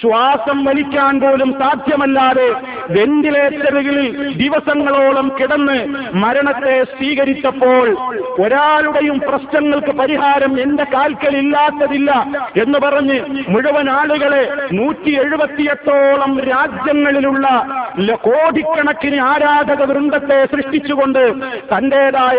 ശ്വാസം 0.01 0.65
വലിക്കാൻ 0.65 1.21
പോലും 1.21 1.53
സാധ്യമല്ലാതെ 1.53 2.49
വെന്റിലേറ്ററുകളിൽ 2.89 4.33
ദിവസങ്ങളോളം 4.37 5.29
കിടന്ന് 5.39 5.79
മരണത്തെ 6.15 6.85
സ്വീകരിച്ചപ്പോൾ 6.85 7.87
ഒരാളുടെയും 8.39 9.19
പ്രശ്നങ്ങൾക്ക് 9.19 9.91
പരിഹാരം 9.91 10.61
എന്റെ 10.61 10.85
കാൽക്കലില്ലാത്തതില്ല 10.95 12.11
എന്ന് 12.57 12.79
പറഞ്ഞ് 12.79 13.19
മുഴുവൻ 13.49 13.91
ആളുകളെ 13.91 14.45
നൂറ്റി 14.73 15.11
എഴുപത്തിയെട്ടോളം 15.11 16.41
രാജ്യങ്ങളിലുള്ള 16.49 17.47
കോടിക്കണക്കിന് 18.23 19.21
ആരാധക 19.21 19.83
വൃന്ദത്തെ 19.83 20.45
സൃഷ്ടിച്ചുകൊണ്ട് 20.45 21.23
തന്റേതായ 21.73 22.39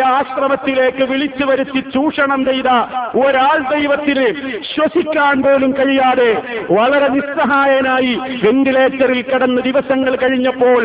ആശ്രമത്തിലേക്ക് 0.74 1.04
വിളിച്ചു 1.12 1.44
വരുത്തി 1.46 1.82
ചൂഷണം 1.94 2.46
ചെയ്ത 2.46 2.70
ഒരാൾ 3.18 3.58
ദൈവത്തിന് 3.72 4.26
ശ്വസിക്കാൻ 4.64 5.36
പോലും 5.44 5.72
കഴിയാതെ 5.72 6.30
വളരെ 6.72 7.08
നിസ്സഹായനായി 7.08 8.14
വെന്റിലേറ്ററിൽ 8.44 9.22
കിടന്ന് 9.22 9.62
ദിവസങ്ങൾ 9.62 10.16
കഴിഞ്ഞപ്പോൾ 10.16 10.82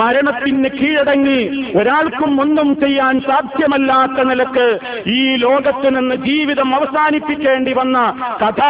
മരണത്തിന് 0.00 0.70
കീഴടങ്ങി 0.70 1.40
ഒരാൾക്കും 1.78 2.32
ഒന്നും 2.40 2.68
ചെയ്യാൻ 2.80 3.20
സാധ്യമല്ലാത്ത 3.20 4.26
നിലയ്ക്ക് 4.30 4.68
ഈ 5.10 5.36
ലോകത്ത് 5.36 5.88
നിന്ന് 5.96 6.16
ജീവിതം 6.26 6.74
അവസാനിപ്പിക്കേണ്ടി 6.74 7.72
വന്ന 7.72 7.98
കഥ 8.42 8.60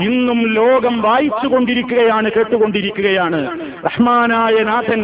ഇന്നും 0.00 0.40
ലോകം 0.54 0.94
വായിച്ചുകൊണ്ടിരിക്കുകയാണ് 1.02 2.28
കേട്ടുകൊണ്ടിരിക്കുകയാണ്. 2.36 3.40
റഹ്മാനായ 3.86 4.56
നാഥൻ 4.64 5.02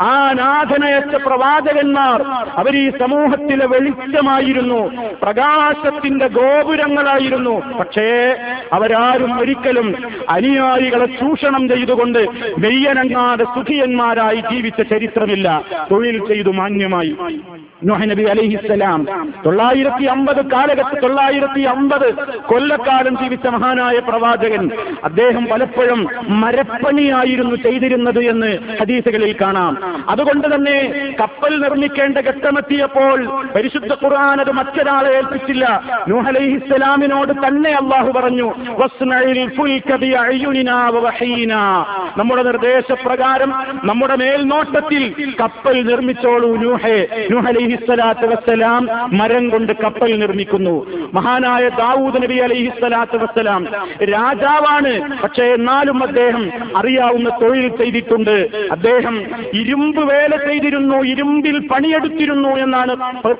ആ 0.00 0.14
നാഥനയച്ച 0.32 1.14
പ്രവാചകന്മാർ 1.26 2.20
അവർ 2.56 2.74
ഈ 2.76 2.86
സമൂഹത്തിലെ 3.00 3.66
വെളിച്ചമായിരുന്നു 4.52 5.16
പ്രകാശത്തിന്റെ 5.22 6.26
ഗോപുരങ്ങളായിരുന്നു. 6.28 7.54
പക്ഷേ 7.78 8.36
അവരാരും 8.72 9.40
ഒരിക്കലും 9.40 9.94
അനുയായികളെ 10.28 11.06
ചൂഷണം 11.06 11.68
ചെയ്തുകൊണ്ട് 11.68 12.26
മെയ്യനങ്ങാതെ 12.58 13.44
സുഖിയന്മാരായി 13.44 14.40
ജീവിച്ച 14.52 14.82
ചരിത്രമില്ല. 14.82 15.64
തൊഴിൽ 15.90 16.18
ചെയ്തു 16.28 16.50
മാന്യമായി. 16.50 17.16
നബി 17.84 18.22
അലൈഹിസ്സലാം 18.22 19.32
തൊള്ളായിരത്തി 19.46 20.04
അമ്പത് 20.04 20.50
കാലഘട്ട 20.50 20.98
തൊള്ളായിരത്തി 21.02 21.60
അമ്പത് 21.60 22.08
കൊല്ലക്കാലം 22.46 23.14
ജീവിച്ച 23.22 23.46
മഹാനായ 23.46 23.98
പ്രവാചകൻ 23.98 24.70
അദ്ദേഹം 25.04 25.46
പലപ്പോഴും 25.52 26.06
മരപ്പണിയായിരുന്നു 26.28 27.56
ചെയ്തിരുന്നത് 27.56 28.20
എന്ന് 28.24 28.58
ഹദീസുകളിൽ 28.80 29.34
കാണാം. 29.40 29.72
അതുകൊണ്ട് 30.10 30.54
തന്നെ 30.54 30.76
കപ്പൽ 31.20 31.62
നിർമ്മിക്കേണ്ട 31.62 32.18
ഘട്ടമെത്തിയപ്പോൾ 32.18 33.16
പരിശുദ്ധ 33.54 33.92
ഖുർആൻ 34.04 34.40
അത് 34.42 34.52
മറ്റൊരാളെ 34.52 35.10
ഏൽപ്പിച്ചില്ല. 35.16 35.64
നൂഹ് 36.08 36.28
അലൈഹിസ്സലാമിനോട് 36.28 37.32
തന്നെ 37.46 37.70
അള്ളാഹു 37.70 38.10
പറഞ്ഞു. 38.12 38.48
നമ്മുടെ 42.18 42.42
നിർദ്ദേശപ്രകാരം 42.42 43.50
നമ്മുടെ 43.84 44.16
മേൽനോട്ടത്തിൽ 44.16 45.02
കപ്പൽ 45.40 45.76
നിർമ്മിച്ചോളൂ 45.90 46.50
നൂഹെ. 46.56 46.98
നൂഹ് 47.30 47.48
വസ്സലാം 48.26 48.88
മരം 49.18 49.44
കൊണ്ട് 49.48 49.72
കപ്പൽ 49.72 50.10
നിർമ്മിക്കുന്നു. 50.20 50.74
മഹാനായ 51.14 51.64
ദാവൂദ് 51.68 52.18
നബി 52.22 52.36
അലൈഹിസ്സലാത്തു 52.46 53.16
വസ്സലാം 53.16 53.62
രാജാവാണ്. 54.14 54.92
പക്ഷേ 55.22 55.44
എന്നാലും 55.58 55.98
അദ്ദേഹം 56.02 56.44
അറിയാവുന്ന 56.76 57.28
തൊഴിൽ 57.42 57.68
ചെയ്തിട്ടുണ്ട്. 57.76 58.36
അദ്ദേഹം 58.72 59.16
ഇരുമ്പ് 59.54 60.02
വേല 60.12 60.32
ചെയ്തിരുന്നു 60.48 60.98
ഇരുമ്പിൽ 61.12 61.58
പണിയെടുത്തിരുന്നു 61.68 62.48
എന്നാണ് 62.64 62.92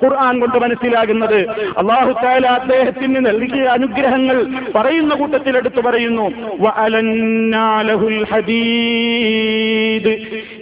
ഖുർആൻ 0.05 0.35
കൊണ്ട് 0.41 0.59
മനസ്സിലാകുന്നത്. 0.93 1.51
അള്ളാഹു 1.79 2.13
താല 2.13 2.47
അദ്ദേഹത്തിന് 2.47 3.27
നൽകിയ 3.27 3.63
അനുഗ്രഹങ്ങൾ 3.63 4.47
പറയുന്ന 4.75 5.15
കൂട്ടത്തിൽ 5.15 5.57
എടുത്തു 5.57 5.81
പറയുന്നു. 5.81 6.27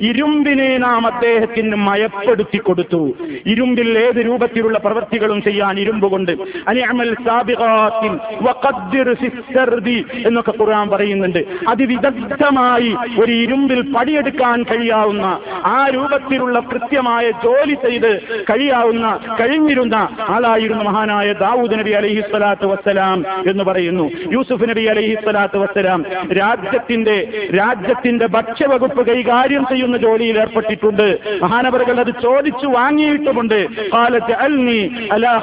ഇരുമ്പിനെ 0.01 0.79
നാം 0.79 1.07
അദ്ദേഹത്തിന് 1.07 1.77
മയപ്പെടുത്തി 1.77 2.59
കൊടുത്തു. 2.59 3.13
ഇരുമ്പിൽ 3.47 3.99
ഏത് 3.99 4.27
രൂപത്തിലുള്ള 4.27 4.79
പ്രവൃത്തികളും 4.79 5.43
ചെയ്യാൻ 5.43 5.81
ഇരുമ്പ് 5.81 6.07
കൊണ്ട്. 6.07 6.33
എന്നൊക്കെ 10.27 10.53
ഖുർആൻ 10.61 10.89
പറയുന്നുണ്ട്. 10.89 11.45
അതിവിദഗ്ധമായി 11.69 12.95
ഒരു 13.21 13.33
ഇരുമ്പിൽ 13.33 13.81
പടിയെടുക്കാൻ 13.93 14.63
കഴിയാവുന്ന 14.63 15.39
ആ 15.65 15.89
രൂപത്തിലുള്ള 15.95 16.59
കൃത്യമായ 16.61 17.31
ജോലി 17.31 17.75
ചെയ്ത് 17.75 18.21
കഴിയാവുന്ന 18.51 19.19
കഴിഞ്ഞിരുന്ന 19.41 20.09
ആളായിരുന്നു 20.29 20.85
മഹാനായ 20.85 21.33
ദാവൂദ് 21.33 21.79
നബി 21.79 21.91
അലഹി 21.91 22.21
സ്വലാത്തു 22.21 22.67
വസ്സലാം 22.67 23.25
എന്ന് 23.51 23.65
പറയുന്നു. 23.65 24.11
യൂസുഫ് 24.33 24.69
നബി 24.69 24.83
അലഹി 24.83 25.15
സ്വലാത്തു 25.15 25.59
വസ്സലാം 25.59 26.05
രാജ്യത്തിന്റെ 26.33 27.17
രാജ്യത്തിന്റെ 27.59 28.27
ഭക്ഷ്യവകുപ്പ് 28.27 29.07
കൈകാര്യം 29.07 29.65
ചെയ്യുന്ന 29.65 29.97
ജോലിയിൽ 29.97 30.39
ഏർപ്പെട്ടിട്ടുണ്ട്. 30.39 31.19
മഹാനവറുകൾ 31.43 32.01
അത് 32.01 32.13
ചോദിച്ചു 32.23 32.67
വാങ്ങിയിട്ടുമുണ്ട്. 32.67 33.67
അൽനി 34.39 35.09
അലാ 35.13 35.35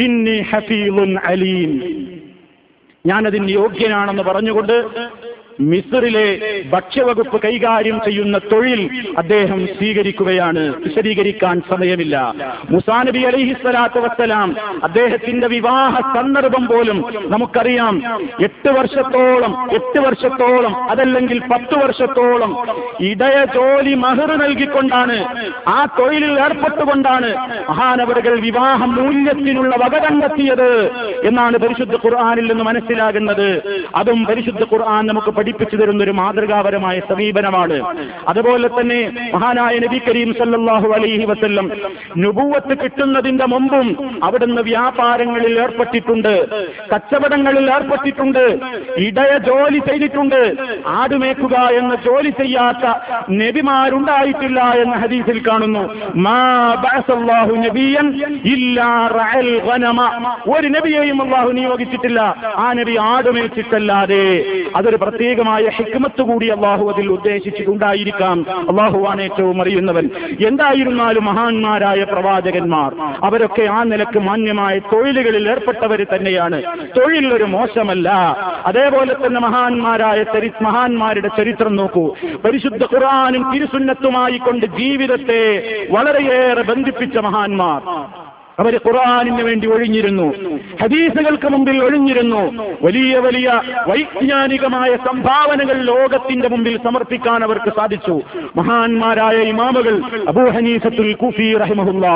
ഇന്നി 0.00 0.36
അലീം. 1.24 1.72
ഞാനതിന് 3.06 3.48
യോഗ്യനാണെന്ന് 3.50 4.22
പറഞ്ഞുകൊണ്ട് 4.22 4.76
മിസറിലെ 5.60 6.26
ഭക്ഷ്യവകുപ്പ് 6.70 7.40
കൈകാര്യം 7.42 8.00
ചെയ്യുന്ന 8.04 8.38
തൊഴിൽ 8.38 8.90
അദ്ദേഹം 9.18 9.66
സ്വീകരിക്കുകയാണ്. 9.66 10.74
വിശദീകരിക്കാൻ 10.76 11.62
സമയമില്ല. 11.70 12.34
മുസാ 12.70 13.02
നബി 13.02 13.18
അലൈഹി 13.18 13.52
സ്വലാത്തു 13.52 14.00
വസ്സലാം 14.00 14.56
അദ്ദേഹത്തിന്റെ 14.84 15.46
വിവാഹ 15.46 16.00
സന്ദർഭം 16.16 16.66
പോലും 16.66 17.04
നമുക്കറിയാം. 17.26 18.02
എട്ട് 18.42 18.68
വർഷത്തോളം 18.68 19.70
എട്ട് 19.72 20.00
വർഷത്തോളം 20.00 20.90
അതല്ലെങ്കിൽ 20.90 21.38
പത്ത് 21.38 21.74
വർഷത്തോളം 21.84 22.56
ഇടയ 23.00 23.44
ജോലി 23.54 23.94
മഹർ 23.94 24.38
നൽകിക്കൊണ്ടാണ് 24.38 25.18
ആ 25.68 25.86
തൊഴിലിൽ 25.98 26.40
ഏർപ്പെട്ടുകൊണ്ടാണ് 26.40 27.36
മഹാനവറുകൾ 27.70 28.40
വിവാഹ 28.40 28.84
മൂല്യത്തിനുള്ള 28.84 29.76
വക 29.76 29.98
കണ്ടെത്തിയത് 29.98 30.70
എന്നാണ് 31.24 31.58
പരിശുദ്ധ 31.58 31.94
ഖുർആാനിൽ 31.94 32.46
നിന്ന് 32.46 32.64
മനസ്സിലാകുന്നത്. 32.64 33.48
അതും 33.94 34.24
പരിശുദ്ധ 34.24 34.62
ഖുർആൻ 34.62 35.06
നമുക്ക് 35.06 35.45
പഠിപ്പിച്ചു 35.46 35.76
തരുന്ന 35.76 36.00
ഒരു 36.04 36.12
മാതൃകാപരമായ 36.18 36.96
സമീപനമാണ്. 37.08 37.76
അതുപോലെ 38.30 38.68
തന്നെ 38.68 39.00
മഹാനായ 39.34 39.74
നബി 39.84 39.98
കരീം 40.06 40.30
സല്ലാഹു 40.38 40.88
അലൈഹി 40.96 41.26
വസ്ല്ലം 41.30 41.66
നുപൂവത്ത് 42.22 42.74
കിട്ടുന്നതിന്റെ 42.80 43.46
മുമ്പും 43.52 43.88
അവിടുന്ന് 44.26 44.62
വ്യാപാരങ്ങളിൽ 44.68 45.54
ഏർപ്പെട്ടിട്ടുണ്ട് 45.64 46.32
കച്ചവടങ്ങളിൽ 46.92 47.66
ഏർപ്പെട്ടിട്ടുണ്ട് 47.74 48.42
ഇടയ 49.06 49.32
ജോലി 49.48 49.80
ചെയ്തിട്ടുണ്ട്. 49.88 50.40
ആടുമേക്കുക 51.00 51.56
എന്ന 51.80 51.92
ജോലി 52.06 52.32
ചെയ്യാത്ത 52.40 52.84
നബിമാരുണ്ടായിട്ടില്ല 53.42 54.60
എന്ന 54.82 54.96
ഹദീസിൽ 55.04 55.38
കാണുന്നു. 55.48 55.84
ഒരു 60.56 60.68
നബിയെയും 60.76 61.18
അള്ളാഹു 61.26 61.50
നിയോഗിച്ചിട്ടില്ല. 61.60 62.20
ആ 62.64 62.66
നബി 62.80 62.96
ആടുമേച്ചിട്ടല്ലാതെ 63.12 64.24
അതൊരു 64.76 64.98
പ്രത്യേകമായ 65.36 65.68
ഹിക്മത്ത് 65.68 66.22
കൂടി 66.22 66.46
അള്ളാഹു 66.46 66.90
അതിൽ 66.90 67.06
ഉദ്ദേശിച്ചിട്ടുണ്ടായിരിക്കാം. 67.08 68.38
അള്ളാഹുവാണ് 68.70 69.22
ഏറ്റവും 69.22 69.60
അറിയുന്നവൻ. 69.62 70.10
എന്തായിരുന്നാലും 70.46 71.24
മഹാന്മാരായ 71.24 72.04
പ്രവാചകന്മാർ 72.04 72.90
അവരൊക്കെ 73.24 73.62
ആ 73.62 73.82
നിലയ്ക്ക് 73.82 74.18
മാന്യമായ 74.18 74.78
തൊഴിലുകളിൽ 74.78 75.48
ഏർപ്പെട്ടവർ 75.48 76.06
തന്നെയാണ്. 76.14 76.62
തൊഴിൽ 76.96 77.34
ഒരു 77.34 77.44
മോശമല്ല. 77.44 78.08
അതേപോലെ 78.66 79.14
തന്നെ 79.14 79.40
മഹാന്മാരായ 79.40 80.22
ചരി 80.22 80.50
മഹാന്മാരുടെ 80.62 81.28
ചരിത്രം 81.28 81.76
നോക്കൂ. 81.76 82.14
പരിശുദ്ധ 82.44 82.82
ഖുറാനും 82.84 83.52
തിരുസുന്നത്തുമായി 83.52 84.38
കൊണ്ട് 84.38 84.66
ജീവിതത്തെ 84.66 85.44
വളരെയേറെ 85.90 86.62
ബന്ധിപ്പിച്ച 86.62 87.18
മഹാന്മാർ. 87.18 87.80
അവർ 88.60 88.74
ഖുർആാനിന് 88.84 89.42
വേണ്ടി 89.48 89.66
ഒഴിഞ്ഞിരുന്നു. 89.74 90.26
ഹദീസുകൾക്ക് 90.82 91.48
മുമ്പിൽ 91.54 91.76
ഒഴിഞ്ഞിരുന്നു. 91.86 92.42
വലിയ 92.86 93.12
വലിയ 93.26 93.48
വൈജ്ഞാനികമായ 93.88 94.90
സംഭാവനകൾ 95.06 95.78
ലോകത്തിന്റെ 95.90 96.48
മുമ്പിൽ 96.52 96.74
സമർപ്പിക്കാൻ 96.86 97.40
അവർക്ക് 97.46 97.70
സാധിച്ചു. 97.78 98.14
മഹാന്മാരായ 98.58 99.36
ഇമാമുകൾ 99.52 99.94
അബൂ 100.32 100.44
ഹനീഫത്തുൽ 100.56 101.12
കുഫി 101.22 101.48
റഹിമഹുല്ല 101.62 102.06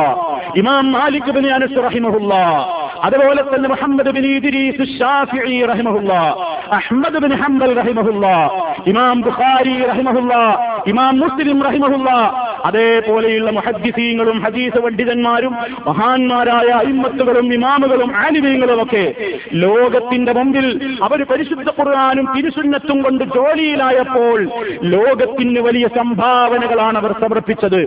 ഇമാം 0.62 0.87
മാലിക് 0.96 1.31
ബിൻ 1.37 1.46
അനസ് 1.57 1.81
റഹിമഹുല്ല 1.88 2.35
അതുപോലെ 3.09 3.42
തന്നെ 3.50 3.68
മുഹമ്മദ് 3.74 4.11
ബിൻ 4.16 4.24
ഇദ്രീസ് 4.37 4.87
ഷാഫിഈ 4.96 5.59
റഹിമഹുല്ല 5.72 6.12
അഹ്മദ് 6.79 7.20
ബിൻ 7.24 7.35
ഹംബൽ 7.42 7.72
റഹിമഹുല്ല 7.81 8.26
ഇമാം 8.92 9.16
ബുഖാരി 9.26 9.76
റഹിമഹുല്ല 9.90 10.35
ഇമാം 10.92 11.14
മുസ്ലിം 11.24 11.59
റഹിമഹുല്ല 11.68 12.11
അതേപോലെയുള്ള 12.68 13.50
മുഹദ്ദിസീങ്ങളും 13.59 14.38
ഹദീസ് 14.46 14.79
പണ്ഡിതന്മാരും 14.85 15.55
മഹാന്മാരായ 16.31 16.71
ഇമ്മത്തുകളും 16.90 17.47
ഇമാമുകളും 17.55 18.11
ആലിമീങ്ങളും 18.16 18.79
ഒക്കെ 18.83 19.03
ലോകത്തിന്റെ 19.62 20.33
മുമ്പിൽ 20.38 20.66
അവർ 21.07 21.21
പരിശുദ്ധ 21.31 21.69
ഖുർആാനും 21.79 22.27
തിരുസുന്നത്തും 22.35 22.99
കൊണ്ട് 23.05 23.25
ജോലിയിലായപ്പോൾ 23.37 24.38
ലോകത്തിന് 24.95 25.61
വലിയ 25.66 25.87
സംഭാവനകളാണ് 25.97 26.97
അവർ 27.03 27.12
സമർപ്പിച്ചത്. 27.23 27.81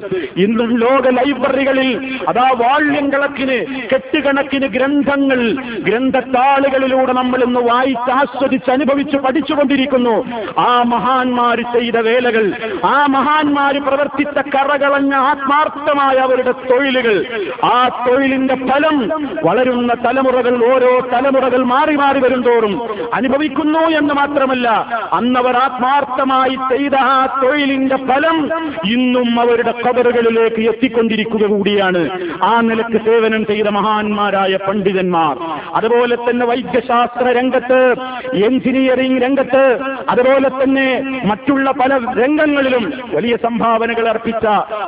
ഇന്നും 0.46 0.72
ലോക 0.84 1.06
ലൈബ്രറികളിൽ 1.18 1.90
അതാ 2.30 2.48
വാള്യം 2.62 3.08
കണക്കിന് 3.14 3.58
കെട്ടുകണക്കിന് 3.92 4.68
ഗ്രന്ഥങ്ങൾ 4.76 5.40
ഗ്രന്ഥത്താളുകളിലൂടെ 5.88 7.16
നമ്മൾ 7.20 7.40
ഇന്ന് 7.48 7.64
വായിച്ച് 7.70 8.12
ആസ്വദിച്ച് 8.20 8.72
അനുഭവിച്ച് 8.76 9.18
പഠിച്ചുകൊണ്ടിരിക്കുന്നു. 9.26 10.16
ആ 10.68 10.72
മഹാന്മാർ 10.94 11.58
ചെയ്ത 11.76 11.98
വേലകൾ 12.10 12.46
ആ 12.94 12.98
മഹാന്മാർ 13.16 13.74
പ്രവർത്തിച്ച 13.88 14.38
കറകളഞ്ഞ 14.56 15.14
ആത്മാർത്ഥമായ 15.32 16.16
അവരുടെ 16.28 16.54
തൊഴിലുകൾ 16.70 17.18
ആ 17.72 17.78
തൊഴിലിന്റെ 18.34 18.56
ഫലം 18.67 18.96
വളരുന്ന 19.43 19.91
തലമുറകൾ 20.06 20.56
ഓരോ 20.65 20.91
തലമുറകൾ 21.12 21.62
മാറി 21.63 21.96
മാറി 21.96 22.19
വരുംതോറും 22.19 22.74
അനുഭവിക്കുന്നു 23.13 23.84
എന്ന് 23.98 24.13
മാത്രമല്ല 24.13 24.67
അന്നവർ 25.13 25.56
ആത്മാർത്ഥമായി 25.58 26.56
ചെയ്ത 26.72 26.96
ആ 27.08 27.17
തൊഴിലിന്റെ 27.43 27.98
ഫലം 28.08 28.38
ഇന്നും 28.93 29.39
അവരുടെ 29.39 29.74
കബറുകളിലേക്ക് 29.80 30.62
എത്തിക്കൊണ്ടിരിക്കുക 30.72 31.43
കൂടിയാണ്. 31.46 32.02
ആ 32.43 32.54
നിലയ്ക്ക് 32.62 33.00
സേവനം 33.06 33.46
ചെയ്ത 33.46 33.67
മഹാന്മാരായ 33.69 34.54
പണ്ഡിതന്മാർ 34.67 35.36
അതുപോലെ 35.76 36.15
തന്നെ 36.22 36.46
വൈദ്യശാസ്ത്ര 36.46 37.28
രംഗത്ത് 37.38 37.80
എഞ്ചിനീയറിംഗ് 38.46 39.22
രംഗത്ത് 39.24 39.63
അതുപോലെ 40.10 40.52
തന്നെ 40.54 40.88
മറ്റുള്ള 41.26 41.67
പല 41.82 41.91
രംഗങ്ങളിലും 42.22 42.86
വലിയ 43.13 43.36
സംഭാവനകൾ 43.46 44.08
അർപ്പിച്ച 44.10 44.46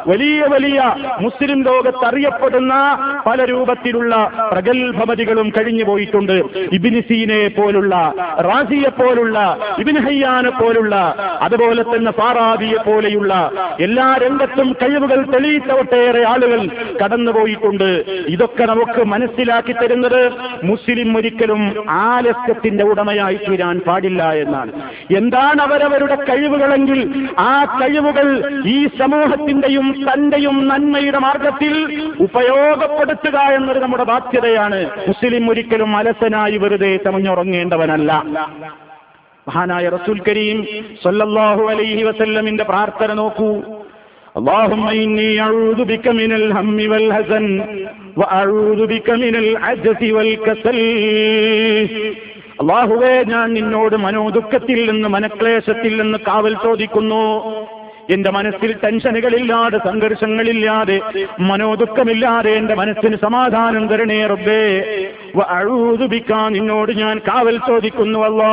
വലിയ 0.07 0.41
വലിയ 0.47 0.79
മുസ്ലിം 1.21 1.61
ലോകത്ത് 1.63 2.05
അറിയപ്പെടുന്ന 2.05 2.73
പല 3.25 3.34
രൂപത്തിലുള്ള 3.43 4.31
പ്രഗത്ഭമതികളും 4.51 5.53
കഴിഞ്ഞു 5.57 5.83
പോയിട്ടുണ്ട്. 5.83 6.43
ഇബിനിസീനെ 6.71 7.47
പോലുള്ള 7.47 8.13
റാസിയെ 8.39 8.89
പോലുള്ള 8.89 9.57
ഇബിൻ 9.79 9.95
ഹയ്യാനെ 9.95 10.49
പോലുള്ള 10.49 10.95
അതുപോലെ 11.41 11.83
തന്നെ 11.83 12.11
ഫാറാബിയെ 12.11 12.77
പോലെയുള്ള 12.77 13.51
എല്ലാ 13.79 14.17
രംഗത്തും 14.17 14.75
കഴിവുകൾ 14.83 15.25
തെളിയിച്ച 15.33 15.71
ഒട്ടേറെ 15.71 16.23
ആളുകൾ 16.23 16.69
കടന്നുപോയിട്ടുണ്ട് 17.03 18.05
ഇതൊക്കെ 18.27 18.63
നമുക്ക് 18.63 19.05
മനസ്സിലാക്കി 19.05 19.73
തരുന്നത് 19.73 20.31
മുസ്ലിം 20.63 21.17
ഒരിക്കലും 21.17 21.85
ആലസ്യത്തിന്റെ 21.89 22.83
ഉടമയായി 22.83 23.35
തീരാൻ 23.35 23.79
പാടില്ല 23.79 24.33
എന്നാണ്. 24.33 24.71
എന്താണ് 25.17 25.61
അവരവരുടെ 25.61 26.15
കഴിവുകളെങ്കിൽ 26.15 27.29
ആ 27.39 27.79
കഴിവുകൾ 27.81 28.27
ഈ 28.65 28.87
സമൂഹത്തിന്റെയും 28.99 29.95
തന്റെയും 30.07 30.67
നന്മയുടെ 30.67 31.17
മാർഗത്തിൽ 31.17 31.73
ഉപയോഗപ്പെടുത്തുക 33.24 33.38
എന്നൊരു 33.56 33.80
നമ്മുടെ 33.82 34.04
ബാധ്യതയാണ് 34.04 34.78
മുസ്ലിം 35.08 35.44
ഒരിക്കലും 35.50 35.92
അലസനായി 35.98 36.56
വെറുതെ 36.62 36.90
തമഞ്ഞുറങ്ങേണ്ടവനല്ല 37.06 38.10
മഹാനായ 39.46 39.84
റസൂൽ 39.94 40.18
കരീം 40.26 40.58
സല്ലല്ലാഹു 41.04 41.62
അലൈഹി 41.72 42.02
വസല്ലമിന്റെ 42.08 42.66
പ്രാർത്ഥന 42.72 43.12
നോക്കൂ 43.22 43.52
اللهم 44.36 44.84
إني 44.96 45.28
أعوذ 45.38 45.80
بك 45.84 46.06
من 46.20 46.30
الهم 46.40 46.78
والحزن 46.92 47.46
وأعوذ 48.16 48.80
بك 48.92 49.08
من 49.22 49.34
العجز 49.42 50.00
والكسل 50.16 50.78
അള്ളാഹുവേ 52.60 53.12
ഞാൻ 53.30 53.46
നിന്നോട് 53.56 53.94
മനോദുഃഖത്തിൽ 54.04 54.78
നിന്ന് 54.88 55.08
മനക്ലേശത്തിൽ 55.08 55.92
നിന്ന് 56.00 56.18
കാവൽ 56.26 56.54
ചോദിക്കുന്നു 56.64 57.22
എന്റെ 58.09 58.31
മനസ്സിൽ 58.31 58.75
ടെൻഷനുകളില്ലാതെ 58.83 59.77
സംഘർഷങ്ങളില്ലാതെ 59.77 61.01
മനോദുഃഖമില്ലാതെ 61.39 62.51
എന്റെ 62.51 62.75
മനസ്സിന് 62.75 63.15
സമാധാനം 63.15 63.87
തരണേ 63.87 64.25
റബ്ബേ. 64.25 64.83
അഴുതുപിക്കാൻ 65.47 66.53
നിന്നോട് 66.53 66.91
ഞാൻ 66.91 67.19
കാവൽ 67.19 67.57
ചോദിക്കുന്നു 67.57 68.19
അല്ലോ. 68.19 68.47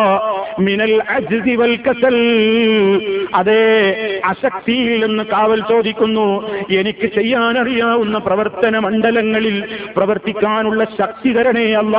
മിനൽ 0.58 1.02
അജ്സി 1.10 1.56
വൽ 1.56 1.76
കസൽ. 1.76 2.16
അതേ 3.34 4.20
അശക്തിയിൽ 4.24 5.06
നിന്ന് 5.06 5.24
കാവൽ 5.24 5.60
ചോദിക്കുന്നു. 5.60 6.50
എനിക്ക് 6.70 7.06
ചെയ്യാനറിയാവുന്ന 7.14 8.18
പ്രവർത്തന 8.18 8.78
മണ്ഡലങ്ങളിൽ 8.78 9.64
പ്രവർത്തിക്കാനുള്ള 9.96 10.84
ശക്തി 10.84 11.32
തരണേ 11.32 11.72
അല്ല. 11.72 11.98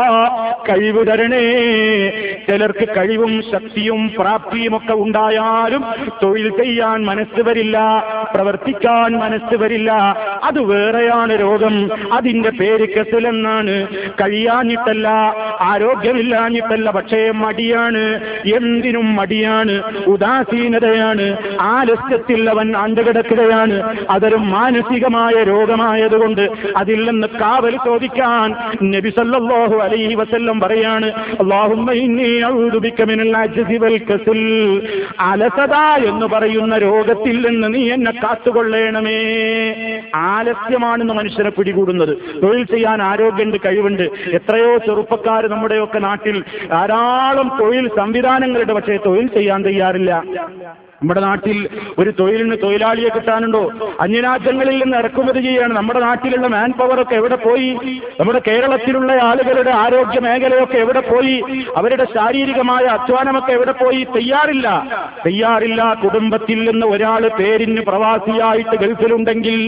കഴിവ് 0.69 1.07
തരണേ. 1.07 1.43
ചിലർക്ക് 2.49 2.87
കഴിവും 2.97 3.41
ശക്തിയും 3.51 4.11
പ്രാപ്തിയുമൊക്കെ 4.19 4.93
ഉണ്ടായാലും 4.93 5.83
തൊഴിൽ 6.23 6.49
ചെയ്യാൻ 6.49 7.05
മനസ്സ് 7.05 7.42
വരില്ല 7.43 7.77
പ്രവർത്തിക്കാൻ 8.33 9.11
മനസ്സ് 9.17 9.55
വരില്ല. 9.55 9.91
അത് 10.43 10.61
വേറെയാണ് 10.61 11.39
രോഗം. 11.41 11.89
അതിന്റെ 12.13 12.49
പേര് 12.49 12.87
കെസലെന്നാണ് 12.89 13.87
കഴിയാഞ്ഞിട്ടല്ല 14.21 15.07
ആരോഗ്യമില്ലാഞ്ഞിട്ടല്ല 15.61 16.91
പക്ഷേ 16.91 17.31
മടിയാണ്. 17.31 18.19
എന്തിനും 18.55 19.15
മടിയാണ്. 19.15 19.83
ഉദാസീനതയാണ്. 20.07 21.37
ആലസ്യത്തിൽ 21.61 22.49
അവൻ 22.49 22.77
അണ്ടുകിടക്കുകയാണ് 22.77 23.97
അതൊരു 24.09 24.35
മാനസികമായ 24.35 25.43
രോഗമായതുകൊണ്ട് 25.43 26.49
അതിൽ 26.77 27.09
നിന്ന് 27.09 27.27
കാവൽ 27.27 27.77
ചോദിക്കാൻ 27.85 28.55
നബി 28.91 29.09
സല്ലല്ലാഹു 29.09 29.75
അലൈഹി 29.75 30.15
വസല്ലം 30.15 30.59
പറയാണ് 30.59 31.11
അലസത 35.19 35.75
എന്ന് 36.05 36.25
പറയുന്ന 36.25 36.77
രോഗത്തിൽ 36.77 37.49
നിന്ന് 37.49 37.73
നീ 37.73 37.91
എന്നെ 37.91 38.11
കാത്തുകൊള്ളേണമേ. 38.11 39.19
ആലസ്യമാണെന്ന് 40.37 41.13
മനുഷ്യരെ 41.13 41.51
പിടികൂടുന്നത്. 41.57 42.13
തൊഴിൽ 42.43 42.63
ചെയ്യാൻ 42.73 43.01
ആരോഗ്യമുണ്ട് 43.01 43.57
കഴിവുണ്ട്. 43.65 44.05
എത്രയോ 44.37 44.71
ചെറുപ്പക്കാർ 44.87 45.43
നമ്മുടെയൊക്കെ 45.47 45.99
നാട്ടിൽ 45.99 46.37
ധാരാളം 46.71 47.49
തൊഴിൽ 47.59 47.87
സംവിധാനങ്ങളുണ്ട്. 47.97 48.73
പക്ഷേ 48.73 48.97
തൊഴിൽ 49.05 49.27
ചെയ്യാൻ 49.37 49.61
തയ്യാറില്ല. 49.65 50.11
നമ്മുടെ 51.03 51.21
നാട്ടിൽ 51.21 51.69
ഒരു 51.99 52.13
തൊഴിലിന് 52.19 52.57
തൊഴിലാളിയെ 52.63 53.09
കിട്ടാനുണ്ടോ? 53.09 53.71
അന്യരാജ്യങ്ങളിൽ 54.01 54.83
നിന്ന് 54.83 54.97
ഇറക്കുമതി 54.97 55.39
ചെയ്യാണ്. 55.39 55.73
നമ്മുടെ 55.73 55.99
നാട്ടിലുള്ള 55.99 56.47
മാൻ 56.47 56.71
പവറൊക്കെ 56.71 57.15
എവിടെ 57.15 57.35
പോയി? 57.35 57.71
നമ്മുടെ 58.19 58.41
കേരളത്തിലുള്ള 58.47 59.11
ആളുകളുടെ 59.11 59.71
ആരോഗ്യ 59.71 60.19
മേഖലയൊക്കെ 60.19 60.77
എവിടെ 60.77 60.99
പോയി? 60.99 61.43
അവരുടെ 61.77 62.05
ശാരീരികമായ 62.15 62.83
അധ്വാനമൊക്കെ 62.85 63.51
എവിടെ 63.51 63.71
പോയി? 63.71 64.03
തയ്യാറില്ല. 64.03 64.67
തയ്യാറില്ല 65.25 65.93
കുടുംബത്തിൽ 65.93 66.71
നിന്ന് 66.71 66.85
ഒരാൾ 66.85 67.27
പേരിന് 67.27 67.81
പ്രവാസിയായിട്ട് 67.81 68.75
ഗൾഫിലുണ്ടെങ്കിൽ 68.75 69.59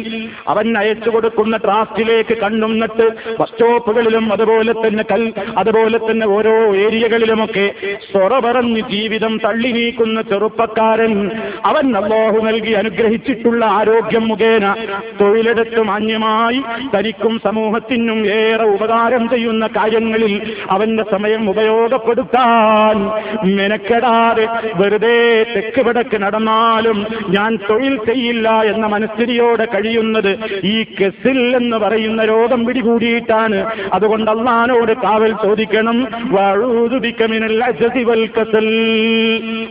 അവൻ 0.47 0.77
അയച്ചു 0.77 1.09
കൊടുക്കുന്ന 1.09 1.57
ട്രാസ്റ്റിലേക്ക് 1.57 2.37
കണ്ണും 2.37 2.79
നട്ട് 2.79 3.07
ബസ് 3.39 3.51
സ്റ്റോപ്പുകളിലും 3.51 4.33
അതുപോലെ 4.33 4.73
തന്നെ 4.87 5.03
കൽ 5.11 5.33
അതുപോലെ 5.57 5.97
തന്നെ 5.97 6.25
ഓരോ 6.27 6.75
ഏരിയകളിലുമൊക്കെ 6.75 7.73
സ്വറ 8.11 8.39
പറഞ്ഞ് 8.39 8.81
ജീവിതം 8.89 9.39
തള്ളി 9.45 9.71
നീക്കുന്ന 9.71 10.21
ചെറുപ്പക്കാരൻ 10.21 11.24
അവൻ 11.65 11.97
അള്ളാഹു 11.97 12.39
നൽകി 12.45 12.71
അനുഗ്രഹിച്ചിട്ടുള്ള 12.71 13.65
ആരോഗ്യം 13.65 14.27
മുഖേന 14.27 14.75
തൊഴിലെടുത്ത് 15.21 15.81
മാന്യമായി 15.81 16.61
തനിക്കും 16.97 17.41
സമൂഹത്തിനും 17.43 18.27
ഏറെ 18.27 18.63
ഉപകാരം 18.63 19.29
ചെയ്യുന്ന 19.29 19.67
കാര്യങ്ങളിൽ 19.67 20.55
അവന്റെ 20.69 21.03
സമയം 21.11 21.49
ഉപയോഗപ്പെടുത്താൻ 21.49 22.97
മെനക്കെടാതെ 23.55 24.47
വെറുതെ 24.75 25.43
തെക്ക് 25.55 25.81
വടക്ക് 25.87 26.21
നടന്നാലും 26.21 27.05
ഞാൻ 27.29 27.55
തൊഴിൽ 27.69 27.95
ചെയ്യില്ല 28.05 28.49
എന്ന 28.49 28.87
മനസ്ഥിതിയോടെ 28.87 29.65
കഴിയുന്നത് 29.65 30.31
ഈ 30.63 30.83
കെസിൽ 30.83 31.55
എന്ന് 31.55 31.77
പറയുന്ന 31.77 32.25
രോഗം 32.25 32.65
പിടികൂടിയിട്ടാണ്. 32.65 33.65
അതുകൊണ്ട് 33.93 34.31
അള്ളഹാനോട് 34.31 34.91
കാവൽ 35.03 35.33
ചോദിക്കണം. 35.43 36.07
വഴുതുപിക്കമിനൽ 36.25 37.63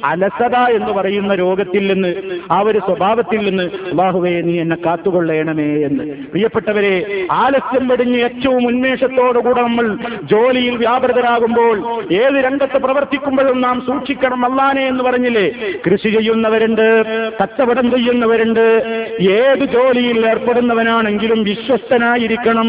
അലസത 0.05 0.57
എന്ന് 0.57 0.93
പറയുന്ന 0.93 1.35
രോഗത്തിൽ 1.45 1.85
നിന്ന് 1.93 2.11
ആ 2.51 2.59
ഒരു 2.69 2.81
സ്വഭാവത്തിൽ 2.87 3.41
നിന്ന് 3.49 3.65
അള്ളാഹുവേ 3.91 4.35
നീ 4.47 4.55
എന്നെ 4.61 4.77
കാത്തുകൊള്ളേണമേ 4.87 5.69
എന്ന്. 5.89 6.05
പ്രിയപ്പെട്ടവരെ 6.33 6.95
ആലസ്യം 7.43 7.85
വെടിഞ്ഞ് 7.89 8.19
ഏറ്റവും 8.27 8.63
ഉന്മേഷത്തോടുകൂടെ 8.67 9.63
നമ്മൾ 9.63 9.87
ജോലിയിൽ 10.33 10.77
വ്യാപൃതരാകുമ്പോൾ 10.77 11.77
ഏത് 12.23 12.39
രംഗത്ത് 12.47 12.79
പ്രവർത്തിക്കുമ്പോഴും 12.85 13.61
നാം 13.61 13.77
സൂക്ഷിക്കണം 13.89 14.45
അല്ലാനെ 14.45 14.85
എന്ന് 14.91 15.05
പറഞ്ഞില്ലേ? 15.05 15.47
കൃഷി 15.87 16.09
ചെയ്യുന്നവരുണ്ട് 16.17 16.87
കച്ചവടം 17.41 17.87
ചെയ്യുന്നവരുണ്ട് 17.95 18.65
ഏത് 19.39 19.65
ജോലിയിൽ 19.75 20.21
ഏർപ്പെടുന്നവനാണെങ്കിലും 20.33 21.43
വിശ്വസ്തനായിരിക്കണം. 21.51 22.69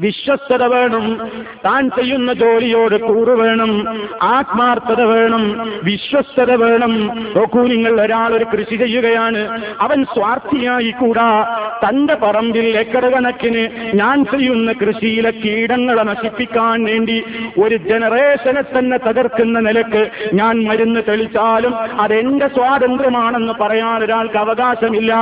വിശ്വസ്തത 0.00 0.62
വേണം. 0.62 1.30
താൻ 1.64 1.88
ചെയ്യുന്ന 1.88 2.32
ജോലിയോട് 2.32 3.00
കൂറ് 3.00 3.28
വേണം. 3.28 4.02
ആത്മാർത്ഥത 4.22 5.00
വേണം. 5.02 5.72
വിശ്വസ്തത 5.84 6.54
വേണം. 6.54 7.06
നോക്കൂ 7.36 7.66
നിങ്ങൾ 7.66 8.00
ഒരാൾ 8.00 8.34
ഒരു 8.34 8.44
കൃഷി 8.44 8.76
ചെയ്യുകയാണ്. 8.76 9.62
അവൻ 9.80 10.04
സ്വാർത്ഥിയായി 10.04 10.90
കൂടാ. 10.90 11.60
തന്റെ 11.88 12.14
പറമ്പിൽ 12.14 12.82
കണക്കിന് 12.82 13.68
ഞാൻ 13.94 14.24
ചെയ്യുന്ന 14.24 14.72
കൃഷിയിലെ 14.72 15.30
കീടങ്ങളെ 15.30 16.02
നശിപ്പിക്കാൻ 16.02 16.84
വേണ്ടി 16.84 17.24
ഒരു 17.62 17.76
ജനറേഷനെ 17.76 18.62
തന്നെ 18.62 18.96
തകർക്കുന്ന 18.96 19.60
നിലയ്ക്ക് 19.60 20.10
ഞാൻ 20.34 20.64
മരുന്ന് 20.64 21.00
തെളിച്ചാലും 21.08 22.00
അതെന്റെ 22.00 22.48
സ്വാതന്ത്ര്യമാണെന്ന് 22.48 23.52
പറയാൻ 23.60 24.04
ഒരാൾക്ക് 24.04 24.36
അവകാശമില്ല. 24.36 25.14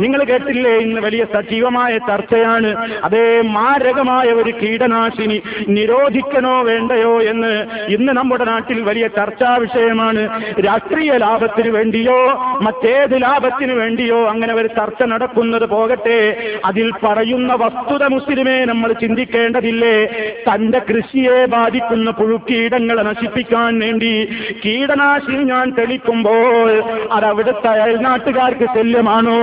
നിങ്ങൾ 0.00 0.24
കേട്ടില്ലേ 0.24 0.76
ഇന്ന് 0.76 1.00
വലിയ 1.00 1.24
സജീവമായ 1.24 1.98
ചർച്ചയാണ്. 1.98 2.88
അതേ 3.04 3.42
മാരകമായ 3.42 4.09
ഒരു 4.18 4.52
കീടനാശിനി 4.62 5.42
നിരോധിക്കണോ 5.68 6.62
വേണ്ടയോ 6.62 7.22
എന്ന് 7.22 7.66
ഇന്ന് 7.88 8.12
നമ്മുടെ 8.12 8.44
നാട്ടിൽ 8.44 8.80
വലിയ 8.82 9.06
ചർച്ചാ 9.08 9.56
വിഷയമാണ്. 9.56 10.22
രാഷ്ട്രീയ 10.66 11.12
ലാഭത്തിന് 11.16 11.70
വേണ്ടിയോ 11.70 12.18
മറ്റേത് 12.60 13.22
ലാഭത്തിന് 13.22 13.72
വേണ്ടിയോ 13.72 14.28
അങ്ങനെ 14.28 14.54
ഒരു 14.54 14.68
ചർച്ച 14.68 15.02
നടക്കുന്നത് 15.02 15.66
പോകട്ടെ. 15.68 16.20
അതിൽ 16.64 16.92
പറയുന്ന 17.04 17.54
വസ്തുത 17.54 18.04
മുസ്ലിമേ 18.04 18.64
നമ്മൾ 18.64 18.92
ചിന്തിക്കേണ്ടതില്ലേ? 18.92 20.06
തന്റെ 20.48 20.78
കൃഷിയെ 20.78 21.44
ബാധിക്കുന്ന 21.44 22.10
പുഴുക്കീടങ്ങളെ 22.10 23.02
നശിപ്പിക്കാൻ 23.02 23.78
വേണ്ടി 23.78 24.28
കീടനാശിനി 24.64 25.44
ഞാൻ 25.44 25.70
തെളിക്കുമ്പോൾ 25.78 26.70
അത് 27.12 27.30
അയൽനാട്ടുകാർക്ക് 27.68 28.66
ശല്യമാണോ? 28.74 29.38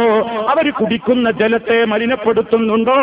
അവർ 0.49 0.69
കുടിക്കുന്ന 0.69 1.31
ജലത്തെ 1.31 1.85
മലിനപ്പെടുത്തുന്നുണ്ടോ? 1.85 2.99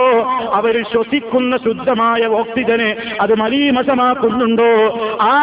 അവർ 0.53 0.83
ശ്വസിക്കുന്ന 0.93 1.54
ശുദ്ധമായ 1.57 2.27
ഓക്സിജനെ 2.27 2.97
അത് 3.21 3.35
മലീമസമാക്കുന്നുണ്ടോ? 3.35 4.71
ആ 5.21 5.35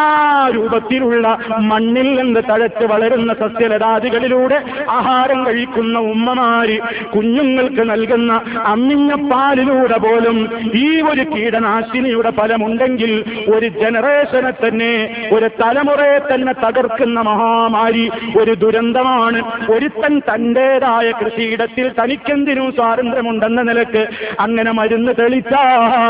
രൂപത്തിലുള്ള 0.55 1.37
മണ്ണിൽ 1.59 2.21
നിന്ന് 2.21 2.41
തഴച്ച് 2.49 2.85
വളരുന്ന 2.85 3.33
സസ്യലതാദികളിലൂടെ 3.33 4.63
ആഹാരം 4.89 5.45
കഴിക്കുന്ന 5.45 5.99
ഉമ്മമാര് 5.99 6.77
കുഞ്ഞുങ്ങൾക്ക് 7.15 7.89
നൽകുന്ന 7.89 8.41
അമ്മിഞ്ഞ 8.65 9.11
പാലിലൂടെ 9.31 9.97
പോലും 9.97 10.37
ഈ 10.75 11.01
ഒരു 11.01 11.21
കീടനാശിനിയുടെ 11.21 12.31
ഫലമുണ്ടെങ്കിൽ 12.31 13.11
ഒരു 13.55 13.67
ജനറേഷനെ 13.67 14.67
തന്നെ 14.67 14.93
ഒരു 15.33 15.49
തലമുറയെ 15.61 16.19
തന്നെ 16.19 16.53
തകർക്കുന്ന 16.53 17.21
മഹാമാരി 17.21 18.09
ഒരു 18.39 18.53
ദുരന്തമാണ്. 18.53 19.39
ഒരുത്തൻ 19.71 20.13
തന്റേതായ 20.19 21.11
കൃഷിയിടത്തിൽ 21.11 21.91
തനിക്കെന്തിനും 21.99 22.71
സ്വാതന്ത്ര്യമുണ്ടെന്ന 22.71 23.61
നിലയ്ക്ക് 23.61 24.03
അങ്ങനെ 24.39 24.71
മരുന്ന് 24.71 25.11
തെളിച്ചാൽ 25.19 26.00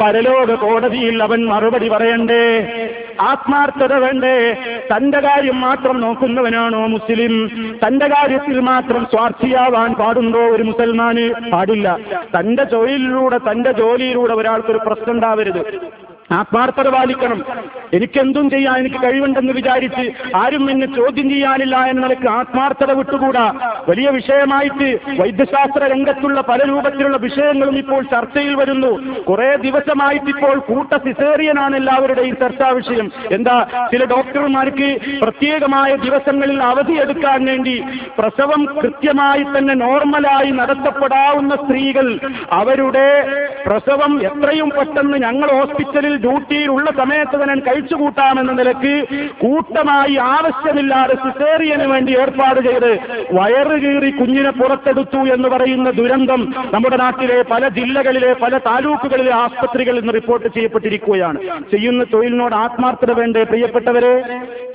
പരലോക 0.00 0.54
കോടതിയിൽ 0.54 1.22
അവൻ 1.22 1.46
മറുപടി 1.46 1.88
പറയണ്ടേ? 1.88 2.44
ആത്മാർത്ഥത 3.20 3.92
വേണ്ടേ? 3.92 4.56
തന്റെ 4.96 5.20
കാര്യം 5.20 5.60
മാത്രം 5.60 6.00
നോക്കുന്നവനാണോ 6.00 6.86
മുസ്ലിം? 6.86 7.50
തന്റെ 7.86 8.06
കാര്യത്തിൽ 8.06 8.60
മാത്രം 8.60 9.04
സ്വാർത്ഥിയാവാൻ 9.04 9.94
പാടുണ്ടോ 9.94 10.38
ഒരു 10.38 10.62
മുസൽമാന്? 10.62 11.50
പാടില്ല. 11.52 11.98
തന്റെ 12.38 12.64
തൊഴിലിലൂടെ 12.64 13.38
തന്റെ 13.38 13.72
ജോലിയിലൂടെ 13.72 14.34
ഒരാൾക്കൊരു 14.34 14.78
പ്രശ്നം 14.78 15.14
ഉണ്ടാവരുത്. 15.14 16.07
ആത്മാർത്ഥത 16.36 16.88
പാലിക്കണം 16.88 17.44
എനിക്കെന്തും 17.94 18.50
ചെയ്യാൻ 18.50 18.78
എനിക്ക് 18.78 18.96
കഴിവുണ്ടെന്ന് 19.04 19.52
വിചാരിച്ച് 19.52 20.34
ആരും 20.36 20.70
എന്നെ 20.70 20.86
ചോദ്യം 20.86 21.30
ചെയ്യാനില്ല 21.30 21.76
എന്ന 21.76 22.00
നിലയ്ക്ക് 22.00 22.28
ആത്മാർത്ഥത 22.28 22.92
വിട്ടുകൂടാ. 22.92 23.44
വലിയ 23.88 24.08
വിഷയമായിട്ട് 24.10 24.88
വൈദ്യശാസ്ത്ര 25.20 25.84
രംഗത്തുള്ള 25.84 26.40
പല 26.40 26.60
രൂപത്തിലുള്ള 26.68 27.16
വിഷയങ്ങളും 27.16 27.78
ഇപ്പോൾ 27.78 28.02
ചർച്ചയിൽ 28.02 28.54
വരുന്നു. 28.54 29.22
കുറെ 29.28 29.56
ദിവസമായിട്ട് 29.56 30.30
ഇപ്പോൾ 30.30 30.58
കൂട്ട 30.58 30.96
സിസേറിയനാണ് 30.96 31.76
എല്ലാവരുടെയും 31.76 32.36
ചർച്ചാ 32.36 32.68
വിഷയം. 32.68 33.12
എന്താ 33.32 33.56
ചില 33.92 34.04
ഡോക്ടർമാർക്ക് 34.04 34.90
പ്രത്യേകമായ 35.22 35.96
ദിവസങ്ങളിൽ 35.96 36.62
അവധിയെടുക്കാൻ 36.62 37.44
വേണ്ടി 37.44 37.82
പ്രസവം 38.18 38.64
കൃത്യമായി 38.82 39.42
തന്നെ 39.42 39.74
നോർമലായി 39.74 40.50
നടത്തപ്പെടാവുന്ന 40.50 41.54
സ്ത്രീകൾ 41.56 42.20
അവരുടെ 42.52 43.08
പ്രസവം 43.66 44.12
എത്രയും 44.22 44.70
പെട്ടെന്ന് 44.78 45.18
ഞങ്ങൾ 45.18 45.48
ഹോസ്പിറ്റലിൽ 45.58 46.14
ഡ്യൂട്ടിയിൽ 46.18 46.70
ഉള്ള 46.70 46.90
സമയത്ത് 46.90 47.42
തന്നെ 47.42 47.54
കഴിച്ചുകൂട്ടാമെന്ന 47.54 48.52
നിലയ്ക്ക് 48.52 48.94
കൂട്ടമായി 49.32 50.16
ആവശ്യമില്ലാതെ 50.16 51.14
സിസേറിയന് 51.14 51.86
വേണ്ടി 51.92 52.18
ഏർപ്പാട് 52.18 52.60
ചെയ്ത് 52.60 52.98
വയറ് 53.32 53.80
കീറി 53.80 54.10
കുഞ്ഞിനെ 54.10 54.50
പുറത്തെടുത്തു 54.50 55.16
എന്ന് 55.16 55.48
പറയുന്ന 55.48 55.90
ദുരന്തം 55.90 56.54
നമ്മുടെ 56.74 56.96
നാട്ടിലെ 56.96 57.42
പല 57.42 57.68
ജില്ലകളിലെ 57.68 58.32
പല 58.32 58.58
താലൂക്കുകളിലെ 58.58 59.34
ആസ്പത്രികളിൽ 59.34 60.00
നിന്ന് 60.00 60.14
റിപ്പോർട്ട് 60.14 60.48
ചെയ്യപ്പെട്ടിരിക്കുകയാണ്. 60.48 61.38
ചെയ്യുന്ന 61.70 62.04
തൊഴിലിനോട് 62.04 62.54
ആത്മാർത്ഥത 62.54 63.12
വേണ്ടേ 63.12 63.42
പ്രിയപ്പെട്ടവരെ? 63.42 64.14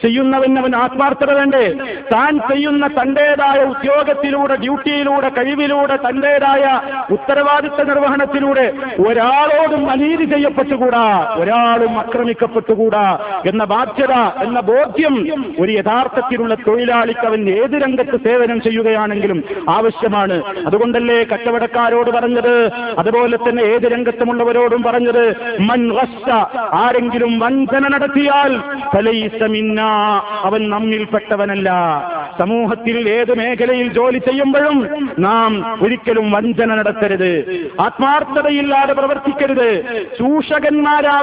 ചെയ്യുന്നവനവൻ 0.03 0.75
ആത്മാർത്ഥത 0.75 1.31
വേണ്ടേ? 1.33 1.73
താൻ 2.13 2.37
ചെയ്യുന്ന 2.37 2.87
തന്റേതായ 2.87 3.63
ഉദ്യോഗത്തിലൂടെ 3.63 4.55
ഡ്യൂട്ടിയിലൂടെ 4.55 5.29
കഴിവിലൂടെ 5.29 5.95
തന്റേതായ 5.95 6.81
ഉത്തരവാദിത്ത 7.11 7.83
നിർവഹണത്തിലൂടെ 7.83 8.73
ഒരാളോടും 9.07 9.91
അനീതി 9.91 10.25
ചെയ്യപ്പെട്ടുകൂടാ. 10.25 11.32
ഒരാളും 11.35 11.99
ആക്രമിക്കപ്പെട്ടുകൂടാ 11.99 13.19
എന്ന 13.45 13.63
ബാധ്യത 13.63 14.11
എന്ന 14.13 14.59
ബോധ്യം 14.59 15.45
ഒരു 15.59 15.71
യഥാർത്ഥത്തിലുള്ള 15.71 16.55
തൊഴിലാളിക്ക് 16.55 17.27
അവൻ 17.27 17.49
ഏത് 17.49 17.83
രംഗത്ത് 17.83 18.17
സേവനം 18.23 18.61
ചെയ്യുകയാണെങ്കിലും 18.61 19.43
ആവശ്യമാണ്. 19.69 20.43
അതുകൊണ്ടല്ലേ 20.65 21.23
കച്ചവടക്കാരോട് 21.23 22.11
പറഞ്ഞത്? 22.11 22.71
അതുപോലെ 22.97 23.37
തന്നെ 23.37 23.63
ഏത് 23.63 23.91
രംഗത്തുമുള്ളവരോടും 23.91 24.83
പറഞ്ഞത്? 24.83 25.35
മൻ 25.59 25.93
ആരെങ്കിലും 26.73 27.39
വഞ്ചന 27.39 27.87
നടത്തിയാൽ 27.87 28.55
അവൻ 30.43 30.69
നമ്മിൽപ്പെട്ടവനല്ല. 30.69 31.71
സമൂഹത്തിൽ 32.39 33.09
ഏത് 33.09 33.37
മേഖലയിൽ 33.37 33.93
ജോലി 33.93 34.19
ചെയ്യുമ്പോഴും 34.19 35.09
നാം 35.19 35.83
ഒരിക്കലും 35.83 36.31
വഞ്ചന 36.31 36.75
നടത്തരുത്. 36.75 37.33
ആത്മാർത്ഥതയില്ലാതെ 37.81 38.93
പ്രവർത്തിക്കരുത്. 38.93 39.83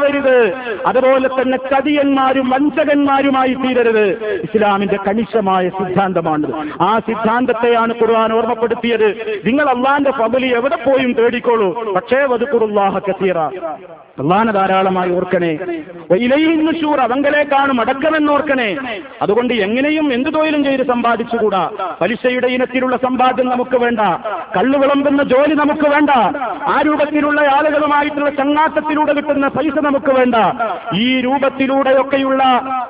ചൂഷകന്മാരാവരുത് 0.00 0.52
അതുപോലെ 0.86 1.28
തന്നെ 1.28 1.58
ചതിയന്മാരും 1.58 2.50
വഞ്ചകന്മാരുമായി 2.50 3.54
തീരരുത്. 3.54 4.08
ഇസ്ലാമിന്റെ 4.42 4.98
കണിശമായ 5.08 5.68
സിദ്ധാന്തമാണ് 5.68 6.70
ആ 6.82 6.98
സിദ്ധാന്തത്തെയാണ് 6.98 7.94
ഖുർആൻ 8.00 8.32
ഓർമ്മപ്പെടുത്തിയത്. 8.32 9.40
നിങ്ങൾ 9.44 9.68
അള്ളാന്റെ 9.68 10.10
പബലി 10.10 10.54
എവിടെ 10.54 10.76
പോയും 10.76 11.12
തേടിക്കോളൂ. 11.12 11.92
പക്ഷേ 11.92 12.16
വതുക്കുറുല്ലാഹ 12.16 12.98
കസീറ. 12.98 13.38
അള്ളാനെ 14.20 14.52
ധാരാളമായി 14.52 15.10
ഓർക്കണേ. 15.10 15.58
ഇലയിന്നുഷൂർ 16.16 17.00
അവങ്കലേക്കാണ് 17.00 17.72
മടക്കമെന്ന് 17.72 18.32
ഓർക്കണേ. 18.32 18.76
അതുകൊണ്ട് 19.22 19.54
എങ്ങനെയും 19.54 20.12
എന്ത് 20.12 20.34
തൊഴിലും 20.34 20.64
ചെയ്ത് 20.64 20.82
സമ്പാദിച്ചുകൂടാ. 20.86 21.70
പലിശയുടെ 22.00 22.46
ഇനത്തിലുള്ള 22.46 22.96
സമ്പാദ്യം 22.96 23.48
നമുക്ക് 23.48 23.76
വേണ്ട. 23.76 24.00
കള്ളു 24.56 24.78
വിളമ്പുന്ന 24.78 25.22
ജോലി 25.22 25.54
നമുക്ക് 25.54 25.88
വേണ്ട. 25.88 26.10
ആ 26.68 26.82
രൂപത്തിലുള്ള 26.86 27.40
ആളുകളുമായിട്ടുള്ള 27.40 28.30
ചങ്ങാത്തത്തിലൂടെ 28.30 29.12
കിട്ടുന്ന 29.12 29.48
പൈസ 29.48 29.78
നമുക്ക് 29.90 30.12
വേണ്ട. 30.12 30.34
ഈ 30.94 31.20
രൂപത്തിലൂടെയൊക്കെയുള്ള 31.20 32.42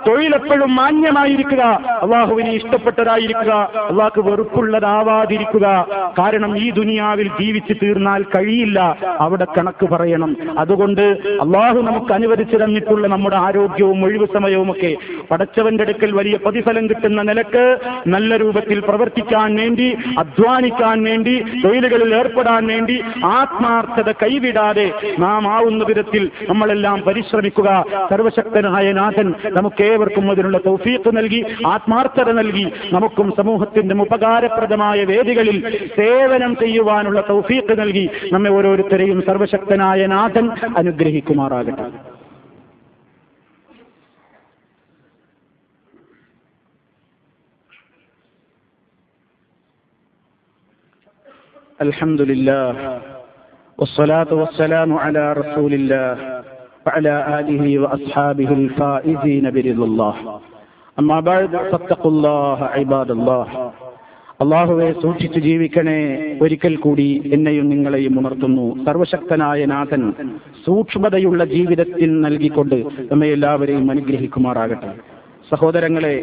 തൊഴിലെപ്പോഴും 0.09 0.77
മാന്യമായിരിക്കുക. 0.77 1.63
അള്ളാഹുവിനെ 2.03 2.51
ഇഷ്ടപ്പെട്ടതായിരിക്കുക. 2.51 3.53
അള്ളാഹ്ക്ക് 3.91 4.21
വെറുപ്പുള്ളതാവാതിരിക്കുക. 4.31 5.87
കാരണം 6.19 6.59
ഈ 6.59 6.71
ദുനിയാവിൽ 6.71 7.29
ജീവിച്ചു 7.29 7.73
തീർന്നാൽ 7.73 8.23
കഴിയില്ല. 8.23 8.97
അവിടെ 9.21 9.45
കണക്ക് 9.45 9.89
പറയണം. 9.89 10.37
അതുകൊണ്ട് 10.59 11.01
അള്ളാഹു 11.43 11.79
നമുക്ക് 11.81 12.13
അനുവദിച്ചു 12.13 12.57
തന്നിട്ടുള്ള 12.57 13.07
നമ്മുടെ 13.09 13.37
ആരോഗ്യവും 13.37 14.05
ഒഴിവ് 14.05 14.27
സമയവും 14.35 14.71
ഒക്കെ 14.71 14.97
പടച്ചവന്റെ 15.31 15.85
അടുക്കൽ 15.85 16.13
വലിയ 16.13 16.37
പ്രതിഫലം 16.37 16.89
കിട്ടുന്ന 16.89 17.23
നിലയ്ക്ക് 17.23 17.79
നല്ല 18.07 18.37
രൂപത്തിൽ 18.37 18.81
പ്രവർത്തിക്കാൻ 18.81 19.57
വേണ്ടി 19.57 19.97
അധ്വാനിക്കാൻ 20.19 21.03
വേണ്ടി 21.05 21.45
തൊഴിലുകളിൽ 21.65 22.15
ഏർപ്പെടാൻ 22.15 22.67
വേണ്ടി 22.67 23.03
ആത്മാർത്ഥത 23.25 24.13
കൈവിടാതെ 24.13 24.93
നാം 25.19 25.49
ആവുന്ന 25.49 25.85
വിധത്തിൽ 25.85 26.31
നമ്മളെല്ലാം 26.80 26.98
പരിശ്രമിക്കുക 27.06 27.69
സർവശക്തനായ 28.10 28.88
നാഥൻ 28.93 29.28
നമുക്കേവർക്കും 29.58 30.26
അതിനുള്ള 30.32 30.58
തൗഫീഖ് 30.65 31.12
നൽകി 31.17 31.41
ആത്മാർത്ഥത 31.67 32.30
നൽകി 32.32 32.65
നമുക്കും 32.93 33.30
സമൂഹത്തിന്റെ 33.38 33.95
ഉപകാരപ്രദമായ 34.06 35.00
വേദികളിൽ 35.06 35.58
സേവനം 35.98 36.52
ചെയ്യുവാനുള്ള 36.56 37.21
തൗഫീഖ് 37.30 37.76
നൽകി 37.80 38.06
നമ്മെ 38.34 38.52
ഓരോരുത്തരെയും 38.52 39.21
സർവശക്തനായ 39.21 40.06
നാഥൻ 40.08 40.48
അനുഗ്രഹിക്കുമാറാകട്ടെ 40.78 41.88
الحمد 51.80 52.21
لله 52.24 52.67
والصلاة 53.80 54.32
والسلام 54.34 54.93
على 54.95 55.34
رسول 55.34 55.74
الله 55.74 56.15
وعلى 56.86 57.15
آله 57.39 57.65
وأصحابه 57.80 58.50
الفائزين 58.54 59.45
برضا 59.52 59.84
الله 59.84 60.15
أما 60.98 61.17
بعد 61.21 61.52
فاتقوا 61.63 62.12
الله 62.13 62.58
عباد 62.76 63.10
الله 63.12 63.48
അള്ളാഹുവെ 64.39 64.88
സൂക്ഷിച്ചു 65.02 65.39
ജീവിക്കണേ 65.41 66.00
ഒരിക്കൽ 66.43 66.74
കൂടി 66.78 67.06
എന്നെയും 67.36 67.65
നിങ്ങളെയും 67.74 68.15
ഉണർത്തുന്നു 68.19 68.65
സർവശക്തനായ 68.86 69.60
നാഥൻ 69.65 70.02
സൂക്ഷ്മതയുള്ള 70.65 71.41
ജീവിതത്തിൽ 71.54 72.12
നൽകിക്കൊണ്ട് 72.26 72.76
നമ്മെ 73.12 73.28
എല്ലാവരെയും 73.36 73.86
അനുഗ്രഹിക്കുമാറാകട്ടെ 73.93 74.89
സഹോദരങ്ങളെ 75.52 76.13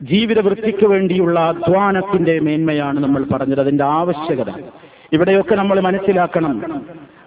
ജീവിത 0.00 0.38
വൃത്തിക്ക് 0.46 0.86
വേണ്ടിയുള്ള 0.92 1.36
അധ്വാനത്തിന്റെ 1.52 2.36
മേന്മയാണ് 2.46 3.00
നമ്മൾ 3.04 3.24
പറഞ്ഞത് 3.32 3.62
അതിന്റെ 3.64 3.84
ആവശ്യകത 3.98 4.50
ഇവിടെയൊക്കെ 5.12 5.54
നമ്മൾ 5.54 5.78
മനസ്സിലാക്കണം 5.80 6.54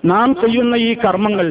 നാം 0.05 0.29
ചെയ്യുന്ന 0.41 0.75
ഈ 0.87 0.91
കർമ്മങ്ങൾ 1.03 1.47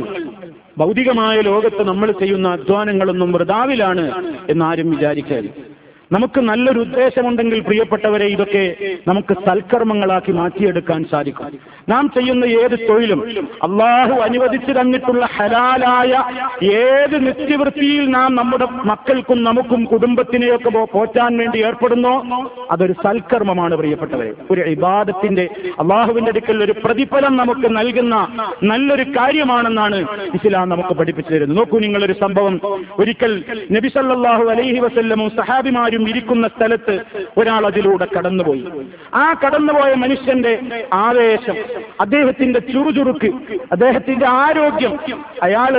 ഭൗതികമായ 0.78 1.42
ലോകത്ത് 1.42 1.84
നമ്മൾ 1.84 2.12
ചെയ്യുന്ന 2.12 2.48
അധ്വാനങ്ങളൊന്നും 2.50 3.32
വൃതാവിലാണ് 3.32 4.12
എന്നാരും 4.50 4.92
വിചാരിക്കരുത്. 4.92 5.71
നമുക്ക് 6.12 6.42
നല്ലൊരു 6.42 6.80
ഉദ്ദേശമുണ്ടെങ്കിൽ 6.80 7.60
പ്രിയപ്പെട്ടവരെ 7.60 8.26
ഇതൊക്കെ 8.26 8.64
നമുക്ക് 9.08 9.34
സൽക്കർമ്മങ്ങളാക്കി 9.34 10.32
മാറ്റിയെടുക്കാൻ 10.32 11.06
സാധിക്കും. 11.12 11.60
നാം 11.90 12.10
ചെയ്യുന്ന 12.16 12.46
ഏത് 12.46 12.80
തൊഴിലും 12.90 13.20
അള്ളാഹു 13.64 14.12
അനുവദിച്ചു 14.12 14.72
തന്നിട്ടുള്ള 14.72 15.26
ഹലാലായ 15.36 16.14
ഏത് 16.66 17.16
നിത്യവൃത്തിയിൽ 17.28 18.06
നാം 18.10 18.36
നമ്മുടെ 18.36 18.66
മക്കൾക്കും 18.66 19.44
നമുക്കും 19.44 19.84
കുടുംബത്തിനെയൊക്കെ 19.84 20.70
പോറ്റാൻ 20.70 21.38
വേണ്ടി 21.38 21.66
ഏർപ്പെടുന്നോ 21.66 22.16
അതൊരു 22.72 22.94
സൽക്കർമ്മമാണ് 22.94 23.76
പ്രിയപ്പെട്ടവരെ. 23.76 24.34
ഒരു 24.52 24.62
ഇബാദത്തിന്റെ 24.62 25.50
അള്ളാഹുവിന്റെ 25.80 26.32
അടുക്കൽ 26.32 26.64
ഒരു 26.64 26.76
പ്രതിഫലം 26.84 27.38
നമുക്ക് 27.38 27.78
നൽകുന്ന 27.78 28.28
നല്ലൊരു 28.64 29.04
കാര്യമാണെന്നാണ് 29.04 30.00
ഇസ്ലാം 30.34 30.70
നമുക്ക് 30.70 30.94
പഠിപ്പിച്ചു 30.94 31.34
തരുന്നത്. 31.34 31.58
നോക്കൂ 31.58 31.80
നിങ്ങളൊരു 31.80 32.14
സംഭവം. 32.14 32.60
ഒരിക്കൽ 33.00 33.44
നബിസല്ലാഹു 33.72 34.44
അലൈഹി 34.44 34.80
വസല്ലമും 34.80 35.30
സഹാബിമാരും 35.30 36.01
ഇരിക്കുന്ന 36.08 36.48
സ്ഥലത്ത് 36.48 36.96
ഒരാൾ 37.38 37.66
അതിലൂടെ 37.66 38.08
കടന്നുപോയി. 38.18 38.64
ആ 39.14 39.36
കടന്നുപോയ 39.44 39.94
മനുഷ്യന്റെ 39.94 40.60
ആവേശം 40.94 41.58
അദ്ദേഹത്തിന്റെ 42.02 42.60
ചുറുചുറുക്ക് 42.60 43.32
അദ്ദേഹത്തിന്റെ 43.72 44.28
ആരോഗ്യം 44.28 44.94
അയാൾ 45.44 45.74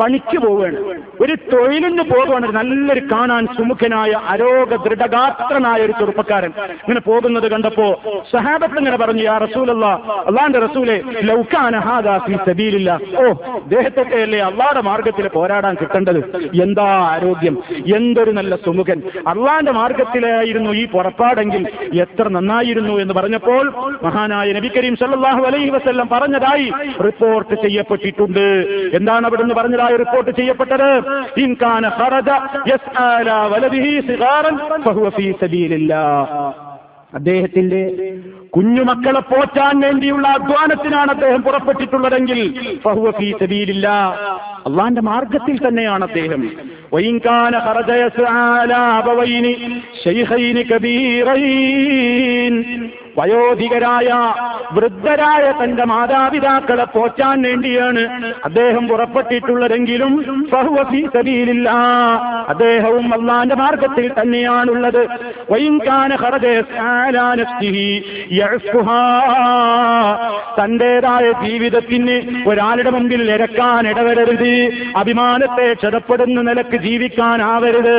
പണിക്ക് 0.00 0.38
പോവുകയാണ്. 0.38 0.78
ഒരു 1.20 1.34
തൊഴിലിന് 1.52 2.02
പോവുകയാണ് 2.02 2.46
നല്ലൊരു 2.54 3.02
കാണാൻ 3.12 3.46
സുമുഖനായ 3.46 4.12
അരോഗ 4.28 4.76
ദൃഢഗാത്രനായ 4.76 5.82
ഒരു 5.82 5.92
ചെറുപ്പക്കാരൻ. 5.92 6.52
ഇങ്ങനെ 6.72 7.00
പോകുന്നത് 7.00 7.50
കണ്ടപ്പോ 7.50 8.02
സഹാബത്ത് 8.32 8.78
ഇങ്ങനെ 8.78 8.96
പറഞ്ഞു 8.96 9.28
ആ 9.30 9.38
റസൂലല്ല 9.38 9.86
അള്ളാന്റെ 10.26 10.58
റസൂലെ 10.58 11.02
ലൗക്കാന 11.22 11.76
ഓ 13.16 13.24
അദ്ദേഹത്തൊക്കെ 13.54 14.16
അല്ലേ 14.16 14.38
അള്ളാടെ 14.38 14.80
മാർഗത്തിൽ 14.80 15.28
പോരാടാൻ 15.28 15.74
കിട്ടേണ്ടത്? 15.80 16.20
എന്താ 16.62 16.84
ആരോഗ്യം? 16.84 17.56
എന്തൊരു 17.96 18.30
നല്ല 18.30 18.56
സുമുഖൻ. 18.56 19.02
അള്ളാന്റെ 19.66 19.78
മാർഗത്തിലായിരുന്നു 19.78 20.70
ഈ 20.80 20.84
പുറപ്പാടെങ്കിൽ 20.92 21.62
എത്ര 22.04 22.24
നന്നായിരുന്നു 22.36 22.94
എന്ന് 23.02 23.14
പറഞ്ഞപ്പോൾ 23.18 23.64
മഹാനായ 24.04 24.48
നബി 24.56 24.68
കരീം 24.76 24.94
സല്ലാഹു 25.02 25.42
അലൈഹി 25.48 25.70
വസല്ലം 25.76 26.06
പറഞ്ഞതായി 26.12 26.68
റിപ്പോർട്ട് 27.06 27.54
ചെയ്യപ്പെട്ടിട്ടുണ്ട്. 27.64 28.46
എന്താണ് 28.98 29.24
അവിടെ 29.28 29.42
നിന്ന് 29.42 29.56
പറഞ്ഞതായി 29.60 29.96
റിപ്പോർട്ട് 30.04 30.30
ചെയ്യപ്പെട്ടത്? 30.38 30.90
ഇൻകാന 31.44 31.84
ഖറജ 31.98 32.30
യസ്ആല 32.72 33.30
വലദിഹി 33.52 33.94
ഫഹുവ 34.86 35.08
ഫീ 35.16 35.26
അദ്ദേഹത്തിന്റെ 37.12 37.80
കുഞ്ഞുമക്കളെ 38.54 39.20
പോറ്റാൻ 39.28 39.74
വേണ്ടിയുള്ള 39.84 40.26
അധ്വാനത്തിനാണ് 40.38 41.10
അദ്ദേഹം 41.14 41.42
പുറപ്പെട്ടിട്ടുള്ളതെങ്കിൽ 41.46 42.40
അള്ളാന്റെ 44.66 45.00
മാർഗത്തിൽ 45.00 45.68
തന്നെയാണ് 45.68 46.04
അദ്ദേഹം. 46.04 46.50
വയോധികരായ 53.18 54.34
വൃദ്ധരായ 54.72 55.64
തന്റെ 55.64 55.84
മാതാപിതാക്കളെ 55.84 56.84
പോറ്റാൻ 56.84 57.42
വേണ്ടിയാണ് 57.42 58.32
അദ്ദേഹം 58.44 58.88
പുറപ്പെട്ടിട്ടുള്ളതെങ്കിലും 58.88 60.46
ഫീ 60.82 61.06
അദ്ദേഹവും 62.48 63.14
അള്ളാന്റെ 63.14 63.54
മാർഗത്തിൽ 63.54 64.12
തന്നെയാണുള്ളത്. 64.20 65.08
തന്റേതായ 70.62 71.32
ജീവിതത്തിന് 71.46 72.16
ഒരാളുടെ 72.48 72.90
മുമ്പിൽ 72.90 73.30
ഇരക്കാൻ 73.32 73.88
ഇടവരരുത്. 73.88 74.52
അഭിമാനത്തെ 74.96 75.72
ക്ഷതപ്പെടുന്ന 75.72 76.42
നിലയ്ക്ക് 76.42 76.76
ജീവിക്കാനാവരുത്. 76.76 77.96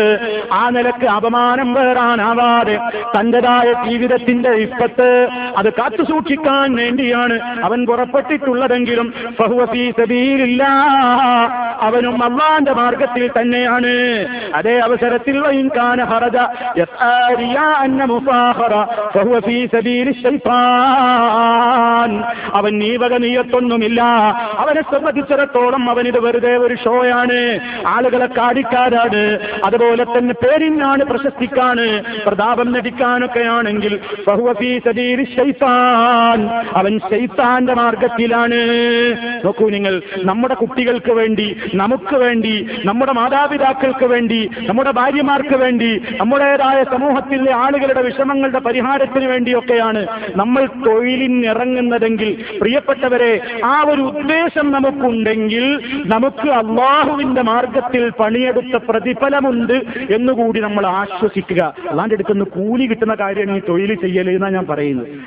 ആ 0.52 0.70
നിലയ്ക്ക് 0.70 1.06
അപമാനം 1.06 1.74
വേറാനാവാതെ 1.74 2.80
തന്റേതായ 3.20 3.90
ജീവിതത്തിന്റെ 3.90 4.50
ഇപ്പത്ത് 4.50 5.07
അത് 5.58 5.74
കാത്തു 5.74 6.04
സൂക്ഷിക്കാൻ 6.04 6.76
വേണ്ടിയാണ് 6.76 7.66
അവൻ 7.66 7.86
പുറപ്പെട്ടിട്ടുള്ളതെങ്കിലും. 7.86 9.14
അവനും 11.82 12.24
അള്ളാന്റെ 12.24 12.74
മാർഗത്തിൽ 12.74 13.32
തന്നെയാണ്. 13.40 13.94
അതേ 14.56 14.80
അവസരത്തിൽ 14.80 15.38
അവൻ 22.54 22.80
നീവക 22.80 23.18
നീയത്തൊന്നുമില്ല. 23.18 24.02
അവനെ 24.58 24.82
സംബന്ധിച്ചിടത്തോളം 24.82 25.90
അവനിത് 25.90 26.20
വെറുതെ 26.20 26.58
ഒരു 26.58 26.76
ഷോയാണ്. 26.76 27.60
ആളുകളെ 27.88 28.26
കാടിക്കാരാണ് 28.26 29.40
അതുപോലെ 29.66 30.04
തന്നെ 30.04 30.34
പേരിനാണ് 30.34 31.04
പ്രശസ്തിക്കാണ്. 31.04 32.04
പ്രതാപം 32.28 32.72
നടിക്കാനൊക്കെ 32.72 33.40
അവൻ 36.76 37.00
ശൈത്താന്റെ 37.00 37.74
മാർഗത്തിലാണ്. 37.74 38.60
നോക്കൂ 39.46 39.70
നിങ്ങൾ 39.70 40.02
നമ്മുടെ 40.18 40.54
കുട്ടികൾക്ക് 40.54 41.12
വേണ്ടി 41.12 41.56
നമുക്ക് 41.74 42.16
വേണ്ടി 42.16 42.68
നമ്മുടെ 42.86 43.12
മാതാപിതാക്കൾക്ക് 43.12 44.06
വേണ്ടി 44.06 44.50
നമ്മുടെ 44.62 44.92
ഭാര്യമാർക്ക് 44.92 45.56
വേണ്ടി 45.56 46.02
നമ്മുടേതായ 46.22 46.84
സമൂഹത്തിലെ 46.84 47.52
ആളുകളുടെ 47.52 48.02
വിഷമങ്ങളുടെ 48.02 48.60
പരിഹാരത്തിന് 48.60 49.26
വേണ്ടിയൊക്കെയാണ് 49.26 50.08
നമ്മൾ 50.36 50.66
തൊഴിലിനിറങ്ങുന്നതെങ്കിൽ. 50.86 52.46
പ്രിയപ്പെട്ടവരെ 52.62 53.42
ആ 53.66 53.84
ഒരു 53.90 54.02
ഉദ്ദേശം 54.02 54.72
നമുക്കുണ്ടെങ്കിൽ 54.72 55.66
നമുക്ക് 56.06 56.50
അള്ളാഹുവിന്റെ 56.50 57.42
മാർഗത്തിൽ 57.42 58.10
പണിയെടുത്ത 58.10 58.76
പ്രതിഫലമുണ്ട് 58.90 59.74
എന്നുകൂടി 60.14 60.60
നമ്മൾ 60.60 60.86
ആശ്വസിക്കുക. 60.86 61.76
അല്ലാണ്ട് 61.90 62.14
എടുക്കുന്ന 62.14 62.44
കൂലി 62.44 62.86
കിട്ടുന്ന 62.88 63.16
കാര്യമാണ് 63.16 63.58
ഈ 63.58 63.62
തൊഴിൽ 63.70 63.96
ചെയ്യൽ 63.96 64.38
ഞാൻ 64.38 64.66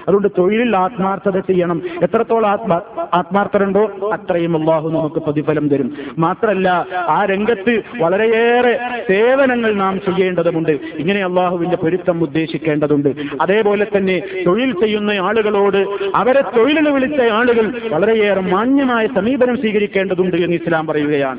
അതുകൊണ്ട് 0.08 0.28
തൊഴിലിൽ 0.38 0.76
ആത്മാർത്ഥത 0.76 1.38
ചെയ്യണം. 1.38 1.82
എത്രത്തോളം 2.02 2.50
ആത്മാ 2.50 2.80
ആത്മാർത്ഥരുണ്ടോ 3.14 4.10
അത്രയും 4.12 4.56
അള്ളാഹു 4.60 4.88
നമുക്ക് 4.88 5.16
പ്രതിഫലം 5.16 5.68
തരും. 5.68 5.92
മാത്രല്ല 6.18 6.86
ആ 6.94 7.24
രംഗത്ത് 7.24 7.82
വളരെയേറെ 7.98 8.80
സേവനങ്ങൾ 9.08 9.74
നാം 9.74 10.00
ചെയ്യേണ്ടതുണ്ട് 10.00 10.70
ഇങ്ങനെ 10.70 11.24
അള്ളാഹുവിന്റെ 11.24 11.76
പൊരുത്തം 11.76 12.22
ഉദ്ദേശിക്കേണ്ടതുണ്ട്. 12.22 13.08
അതേപോലെ 13.40 13.86
തന്നെ 13.96 14.22
തൊഴിൽ 14.46 14.72
ചെയ്യുന്ന 14.72 15.10
ആളുകളോട് 15.10 15.86
അവരെ 16.14 16.40
തൊഴിലിന് 16.40 16.90
വിളിച്ച 16.90 17.20
ആളുകൾ 17.32 17.80
വളരെയേറെ 17.88 18.40
മാന്യമായ 18.40 19.06
സമീപനം 19.06 19.56
സ്വീകരിക്കേണ്ടതുണ്ട് 19.56 20.36
എന്ന് 20.36 20.56
ഇസ്ലാം 20.56 20.86
പറയുകയാണ്. 20.86 21.38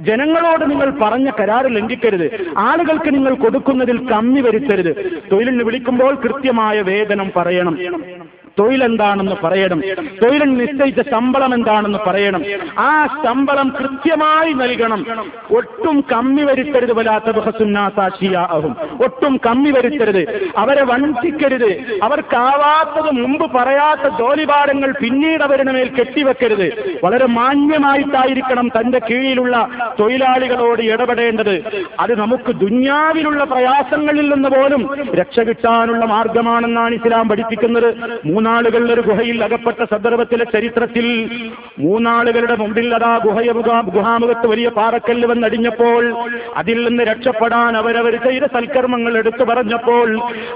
ജനങ്ങളോട് 0.00 0.70
നിങ്ങൾ 0.70 0.92
പറഞ്ഞ 1.02 1.30
കരാറ് 1.40 1.76
ലംഘിക്കരുത്. 1.76 2.30
ആളുകൾക്ക് 2.58 3.14
നിങ്ങൾ 3.14 3.34
കൊടുക്കുന്നതിൽ 3.34 4.08
കമ്മി 4.08 4.40
വരുത്തരുത്. 4.40 4.92
തൊഴിലിന് 5.38 5.64
വിളിക്കുമ്പോൾ 5.66 6.12
കൃത്യമായ 6.24 6.76
വേതനം 6.82 7.28
പറയണം. 7.36 7.74
തൊഴിലെന്താണെന്ന് 8.58 9.36
പറയണം. 9.44 9.80
തൊഴിലിന് 10.22 10.60
നിശ്ചയിച്ച 10.60 11.00
ശമ്പളം 11.10 11.54
എന്താണെന്ന് 11.54 11.98
പറയണം. 12.06 12.42
ആ 12.78 13.06
ശമ്പളം 13.06 13.72
കൃത്യമായി 13.80 14.52
നൽകണം. 14.52 15.06
ഒട്ടും 15.50 16.04
കമ്മി 16.12 16.42
വരുത്തരുത് 16.42 16.92
വലാത്ത 16.92 17.30
ബഹസുന്നാസാക്ഷിയാകും 17.30 18.76
ഒട്ടും 19.04 19.40
കമ്മി 19.46 19.70
വരുത്തരുത്. 19.70 20.50
അവരെ 20.56 20.84
വഞ്ചിക്കരുത്. 20.84 22.00
അവർക്കാവാത്തത് 22.02 23.10
മുമ്പ് 23.10 23.50
പറയാത്ത 23.52 24.08
ജോലിഭാരങ്ങൾ 24.18 24.94
പിന്നീട് 25.02 25.42
അവരുടെ 25.42 25.72
മേൽ 25.72 25.88
കെട്ടിവെക്കരുത്. 25.88 26.98
വളരെ 27.04 27.26
മാന്യമായിട്ടായിരിക്കണം 27.26 28.68
തന്റെ 28.68 29.00
കീഴിലുള്ള 29.10 29.68
തൊഴിലാളികളോട് 30.00 30.82
ഇടപെടേണ്ടത്. 30.82 31.62
അത് 32.00 32.18
നമുക്ക് 32.18 32.52
ദുന്യാവിലുള്ള 32.52 33.44
പ്രയാസങ്ങളിൽ 33.44 34.34
നിന്ന് 34.34 34.48
പോലും 34.48 34.82
രക്ഷ 35.14 35.40
കിട്ടാനുള്ള 35.40 36.04
മാർഗമാണെന്നാണ് 36.04 36.94
ഇസ്ലാം 36.94 37.28
പഠിപ്പിക്കുന്നത്. 37.28 37.94
മൂന്നാളുകൾ 38.48 38.82
ഒരു 38.92 39.02
ഗുഹയിൽ 39.06 39.38
അകപ്പെട്ട 39.44 39.80
സന്ദർഭത്തിലെ 39.90 40.44
ചരിത്രത്തിൽ 40.52 41.06
മൂന്നാളുകളുടെ 41.80 42.54
മുമ്പിൽ 42.60 42.86
അതാ 42.94 43.10
ഗുഹയ 43.24 43.50
മുഖാ- 43.56 43.82
ഗുഹാമുഖത്ത് 43.88 44.46
വലിയ 44.50 44.68
പാറക്കല്ല് 44.76 45.26
വന്നടിഞ്ഞപ്പോൾ 45.30 46.02
അതിൽ 46.56 46.78
നിന്ന് 46.86 47.02
രക്ഷപ്പെടാൻ 47.08 47.72
അവരവർ 47.80 48.14
ചെയ്ത 48.24 48.44
സൽക്കർമ്മങ്ങൾ 48.54 49.12
എടുത്തു 49.20 49.44
പറഞ്ഞപ്പോൾ 49.50 50.08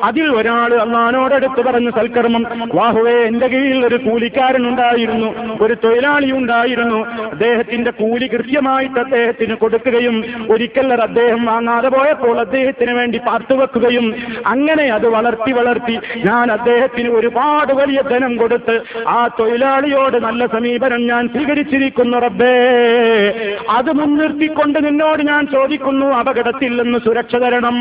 അതിൽ 0.04 0.28
ഒരാൾ 0.38 0.70
അള്ളഹാനോട് 0.80 1.34
എടുത്തു 1.38 1.64
പറഞ്ഞ 1.68 1.90
സൽക്കർമ്മം 1.98 2.46
വാഹുവേ 2.74 3.16
എന്റെ 3.26 3.48
കീഴിൽ 3.52 3.82
ഒരു 3.88 3.98
കൂലിക്കാരൻ 4.06 4.64
ഉണ്ടായിരുന്നു 4.66 5.28
ഒരു 5.62 5.76
തൊഴിലാളി 5.84 6.30
ഉണ്ടായിരുന്നു. 6.38 7.00
അദ്ദേഹത്തിന്റെ 7.30 7.92
കൂലി 8.00 8.26
കൃത്യമായിട്ട് 8.32 8.98
അദ്ദേഹത്തിന് 9.04 9.54
കൊടുക്കുകയും 9.62 10.16
ഒരിക്കൽ 10.50 10.80
അദ്ദേഹം 11.02 11.42
വാങ്ങാതെ 11.46 11.90
പോയപ്പോൾ 11.94 12.36
അദ്ദേഹത്തിന് 12.44 12.94
വേണ്ടി 12.98 13.20
പാർത്തുവെക്കുകയും 13.26 14.08
അങ്ങനെ 14.52 14.86
അത് 14.92 15.06
വളർത്തി 15.14 15.52
വളർത്തി 15.54 15.96
ഞാൻ 16.26 16.46
അദ്ദേഹത്തിന് 16.56 17.10
ഒരുപാട് 17.18 17.71
വലിയ 17.72 18.02
ധനം 18.02 18.36
കൊടുത്ത് 18.36 18.82
ആ 19.08 19.28
തൊഴിലാളിയോട് 19.40 20.16
നല്ല 20.16 20.46
സമീപനം 20.46 21.06
ഞാൻ 21.06 21.28
സ്വീകരിച്ചിരിക്കുന്നു 21.28 22.18
റബ്ബേ. 22.18 22.54
അത് 23.70 23.92
മുൻനിർത്തിക്കൊണ്ട് 23.92 24.84
നിന്നോട് 24.84 25.22
ഞാൻ 25.22 25.46
ചോദിക്കുന്നു 25.46 26.06
അപകടത്തിൽ 26.06 26.82
നിന്ന് 26.82 26.98
സുരക്ഷ 26.98 27.34
തരണം. 27.36 27.78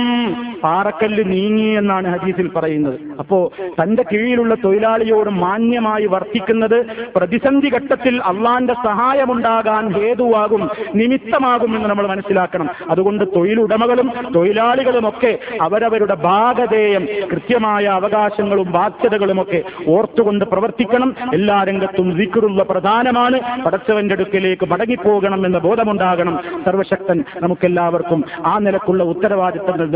പാറക്കല്ല് 0.63 1.24
നീങ്ങി 1.26 1.78
എന്നാണ് 1.78 2.19
ഹദീസിൽ 2.19 2.47
പറയുന്നത്. 2.47 3.00
അപ്പോ 3.19 3.52
തന്റെ 3.82 4.04
കീഴിലുള്ള 4.13 4.56
തൊഴിലാളിയോട് 4.63 5.30
മാന്യമായി 5.30 6.06
വർത്തിക്കുന്നത് 6.06 6.86
പ്രതിസന്ധി 7.15 7.69
ഘട്ടത്തിൽ 7.69 8.21
അള്ളാന്റെ 8.24 8.74
സഹായമുണ്ടാകാൻ 8.74 9.91
ഹേതുവാകും 9.91 10.69
നിമിത്തമാകും 10.95 11.76
എന്ന് 11.76 11.89
നമ്മൾ 11.89 12.08
മനസ്സിലാക്കണം. 12.08 12.69
അതുകൊണ്ട് 12.89 13.26
തൊഴിലുടമകളും 13.36 14.12
തൊഴിലാളികളും 14.36 15.10
ഒക്കെ 15.10 15.39
അവരവരുടെ 15.62 16.13
ഭാഗധേയം 16.13 17.08
കൃത്യമായ 17.32 17.86
അവകാശങ്ങളും 17.86 18.71
ബാധ്യതകളുമൊക്കെ 18.71 19.63
ഓർത്തുകൊണ്ട് 19.88 20.45
പ്രവർത്തിക്കണം. 20.45 21.15
എല്ലാ 21.34 21.63
രംഗത്തും 21.63 22.15
വിക്റുള്ള 22.15 22.63
പ്രധാനമാണ്. 22.63 23.63
പടച്ചവന്റെ 23.65 24.13
അടുക്കലേക്ക് 24.13 24.65
മടങ്ങിപ്പോകണം 24.65 25.45
എന്ന 25.45 25.58
ബോധമുണ്ടാകണം. 25.58 26.39
സർവശക്തൻ 26.65 27.24
നമുക്കെല്ലാവർക്കും 27.41 28.24
ആ 28.45 28.60
നിലക്കുള്ള 28.60 29.04
ഉത്തരവാദിത്തങ്ങൾ 29.04 29.89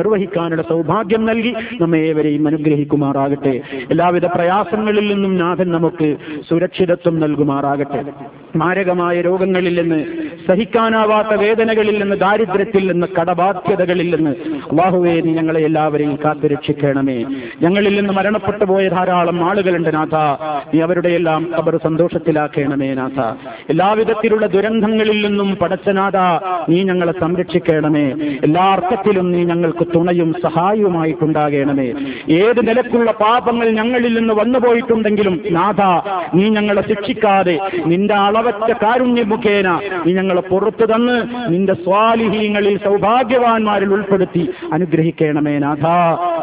നിർവഹിക്കാനുള്ള 0.56 0.62
സൗഭാഗ്യം 0.62 1.26
നൽകി 1.26 1.54
നമ്മെ 1.82 1.98
ഏവരെയും 1.98 2.48
അനുഗ്രഹിക്കുമാറാകട്ടെ. 2.48 3.62
എല്ലാവിധ 3.92 4.26
പ്രയാസങ്ങളിൽ 4.26 5.14
നിന്നും 5.14 5.38
നാഥൻ 5.38 5.72
നമുക്ക് 5.72 6.16
സുരക്ഷിതത്വം 6.50 7.20
നൽകുമാറാകട്ടെ. 7.20 8.04
മാരകമായ 8.56 9.22
രോഗങ്ങളിൽ 9.22 9.82
നിന്ന് 9.82 10.00
സഹിക്കാനാവാത്ത 10.48 11.28
വേദനകളിൽ 11.28 12.02
നിന്ന് 12.02 12.16
ദാരിദ്ര്യത്തിൽ 12.16 12.92
നിന്ന് 12.92 13.08
കടബാധ്യതകളിൽ 13.20 14.16
നിന്ന് 14.16 14.32
അള്ളാഹുവേ 14.72 15.22
ഞങ്ങളെ 15.22 15.62
എല്ലാവരെയും 15.62 16.16
കാത്തുരക്ഷിക്കണമേ. 16.26 17.26
ഞങ്ങളിൽ 17.62 17.96
നിന്ന് 17.96 18.14
മരണപ്പെട്ടു 18.14 18.66
പോയ 18.66 18.88
ധാരാളം 18.90 19.44
ആളുകളുണ്ട് 19.50 19.92
നാഥ. 19.96 20.16
നീ 20.74 20.82
അവരുടെ 20.82 21.10
എല്ലാം 21.10 21.56
അവർ 21.56 21.80
സന്തോഷത്തിലാക്കണമേ 21.84 22.94
നാഥ. 22.94 23.20
എല്ലാവിധത്തിലുള്ള 23.70 24.46
ദുരന്തങ്ങളിൽ 24.46 25.28
നിന്നും 25.28 25.56
പടച്ചനാഥ 25.56 26.18
നീ 26.70 26.84
ഞങ്ങളെ 26.84 27.14
സംരക്ഷിക്കണമേ. 27.20 28.06
എല്ലാ 28.44 28.64
അർത്ഥത്തിലും 28.64 29.32
നീ 29.32 29.44
ഞങ്ങൾക്ക് 29.44 29.88
തുണയും 29.96 30.34
സഹായവുമായിട്ടുണ്ടാകണമേ 30.47 31.89
ഏത് 32.39 32.61
നിലക്കുള്ള 32.69 33.11
പാപങ്ങൾ 33.23 33.67
ഞങ്ങളിൽ 33.71 34.13
നിന്ന് 34.19 34.35
വന്നുപോയിട്ടുണ്ടെങ്കിലും 34.35 35.37
നാഥ 35.51 35.81
നീ 36.35 36.45
ഞങ്ങളെ 36.49 36.83
ശിക്ഷിക്കാതെ 36.83 37.57
നിന്റെ 37.87 38.17
അളവറ്റ 38.27 38.71
കാരുണ്യ 38.83 39.25
മുഖേന 39.25 39.69
നീ 40.05 40.13
ഞങ്ങളെ 40.13 40.43
പുറത്തു 40.51 40.85
തന്ന് 40.85 41.17
നിന്റെ 41.55 41.75
സ്വാലിഹീങ്ങളിൽ 41.85 42.77
സൗഭാഗ്യവാന്മാരിൽ 42.87 43.93
ഉൾപ്പെടുത്തി 43.99 44.45
അനുഗ്രഹിക്കണമേ 44.73 45.57
നാഥ 45.59 45.85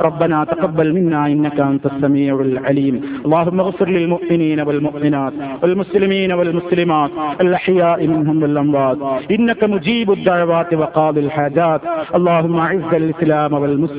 ربنا 0.01 0.43
تقبل 0.45 0.87
منا 0.93 1.27
إنك 1.27 1.59
أنت 1.61 1.85
السميع 1.85 2.33
العليم 2.41 2.95
اللهم 3.25 3.59
اغفر 3.59 3.87
للمؤمنين 3.89 4.59
والمؤمنات 4.61 5.33
والمسلمين 5.61 6.31
والمسلمات 6.31 7.11
الأحياء 7.41 8.07
منهم 8.07 8.41
والأموات 8.41 8.97
إنك 9.31 9.63
مجيب 9.65 10.11
الدعوات 10.11 10.73
وقاضي 10.73 11.19
الحاجات 11.19 11.81
اللهم 12.15 12.55
أعز 12.59 12.91
الإسلام 12.93 13.53
والمسلمين 13.53 13.90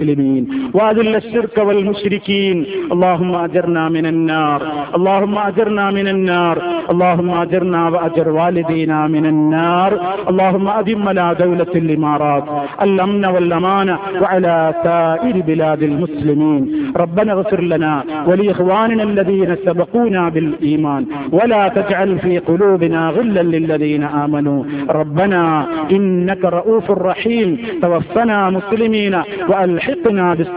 وأذل 0.73 1.15
الشرك 1.15 1.57
والمشركين. 1.57 2.65
اللهم 2.91 3.35
أجرنا 3.35 3.89
من 3.89 4.05
النار 4.05 4.61
اللهم 4.95 5.37
أجرنا 5.37 5.91
من 5.91 6.07
النار 6.07 6.61
اللهم 6.89 7.29
أجرنا 7.29 7.89
وأجر 7.89 8.29
والدينا 8.29 9.07
من 9.07 9.25
النار. 9.25 9.91
اللهم 10.29 10.67
أدم 10.67 11.09
لنا 11.09 11.33
دولة 11.33 11.73
الإمارات 11.75 12.43
الأمن 12.81 13.25
والأمان 13.25 13.97
وعلى 14.21 14.73
سائر 14.83 15.41
بلاد 15.47 15.83
المسلمين. 15.83 16.93
ربنا 16.97 17.33
اغفر 17.33 17.61
لنا 17.61 18.03
ولإخواننا 18.27 19.03
الذين 19.03 19.55
سبقونا 19.65 20.29
بالإيمان 20.29 21.05
ولا 21.31 21.67
تجعل 21.67 22.19
في 22.19 22.37
قلوبنا 22.37 23.09
غلا 23.09 23.43
للذين 23.43 24.03
آمنوا. 24.03 24.63
ربنا 24.89 25.65
إنك 25.91 26.45
رؤوف 26.45 26.91
رحيم. 26.91 27.57
توفنا 27.81 28.49
مسلمين 28.49 29.15
وألحقنا 29.49 29.82
بالصالحين 29.82 30.38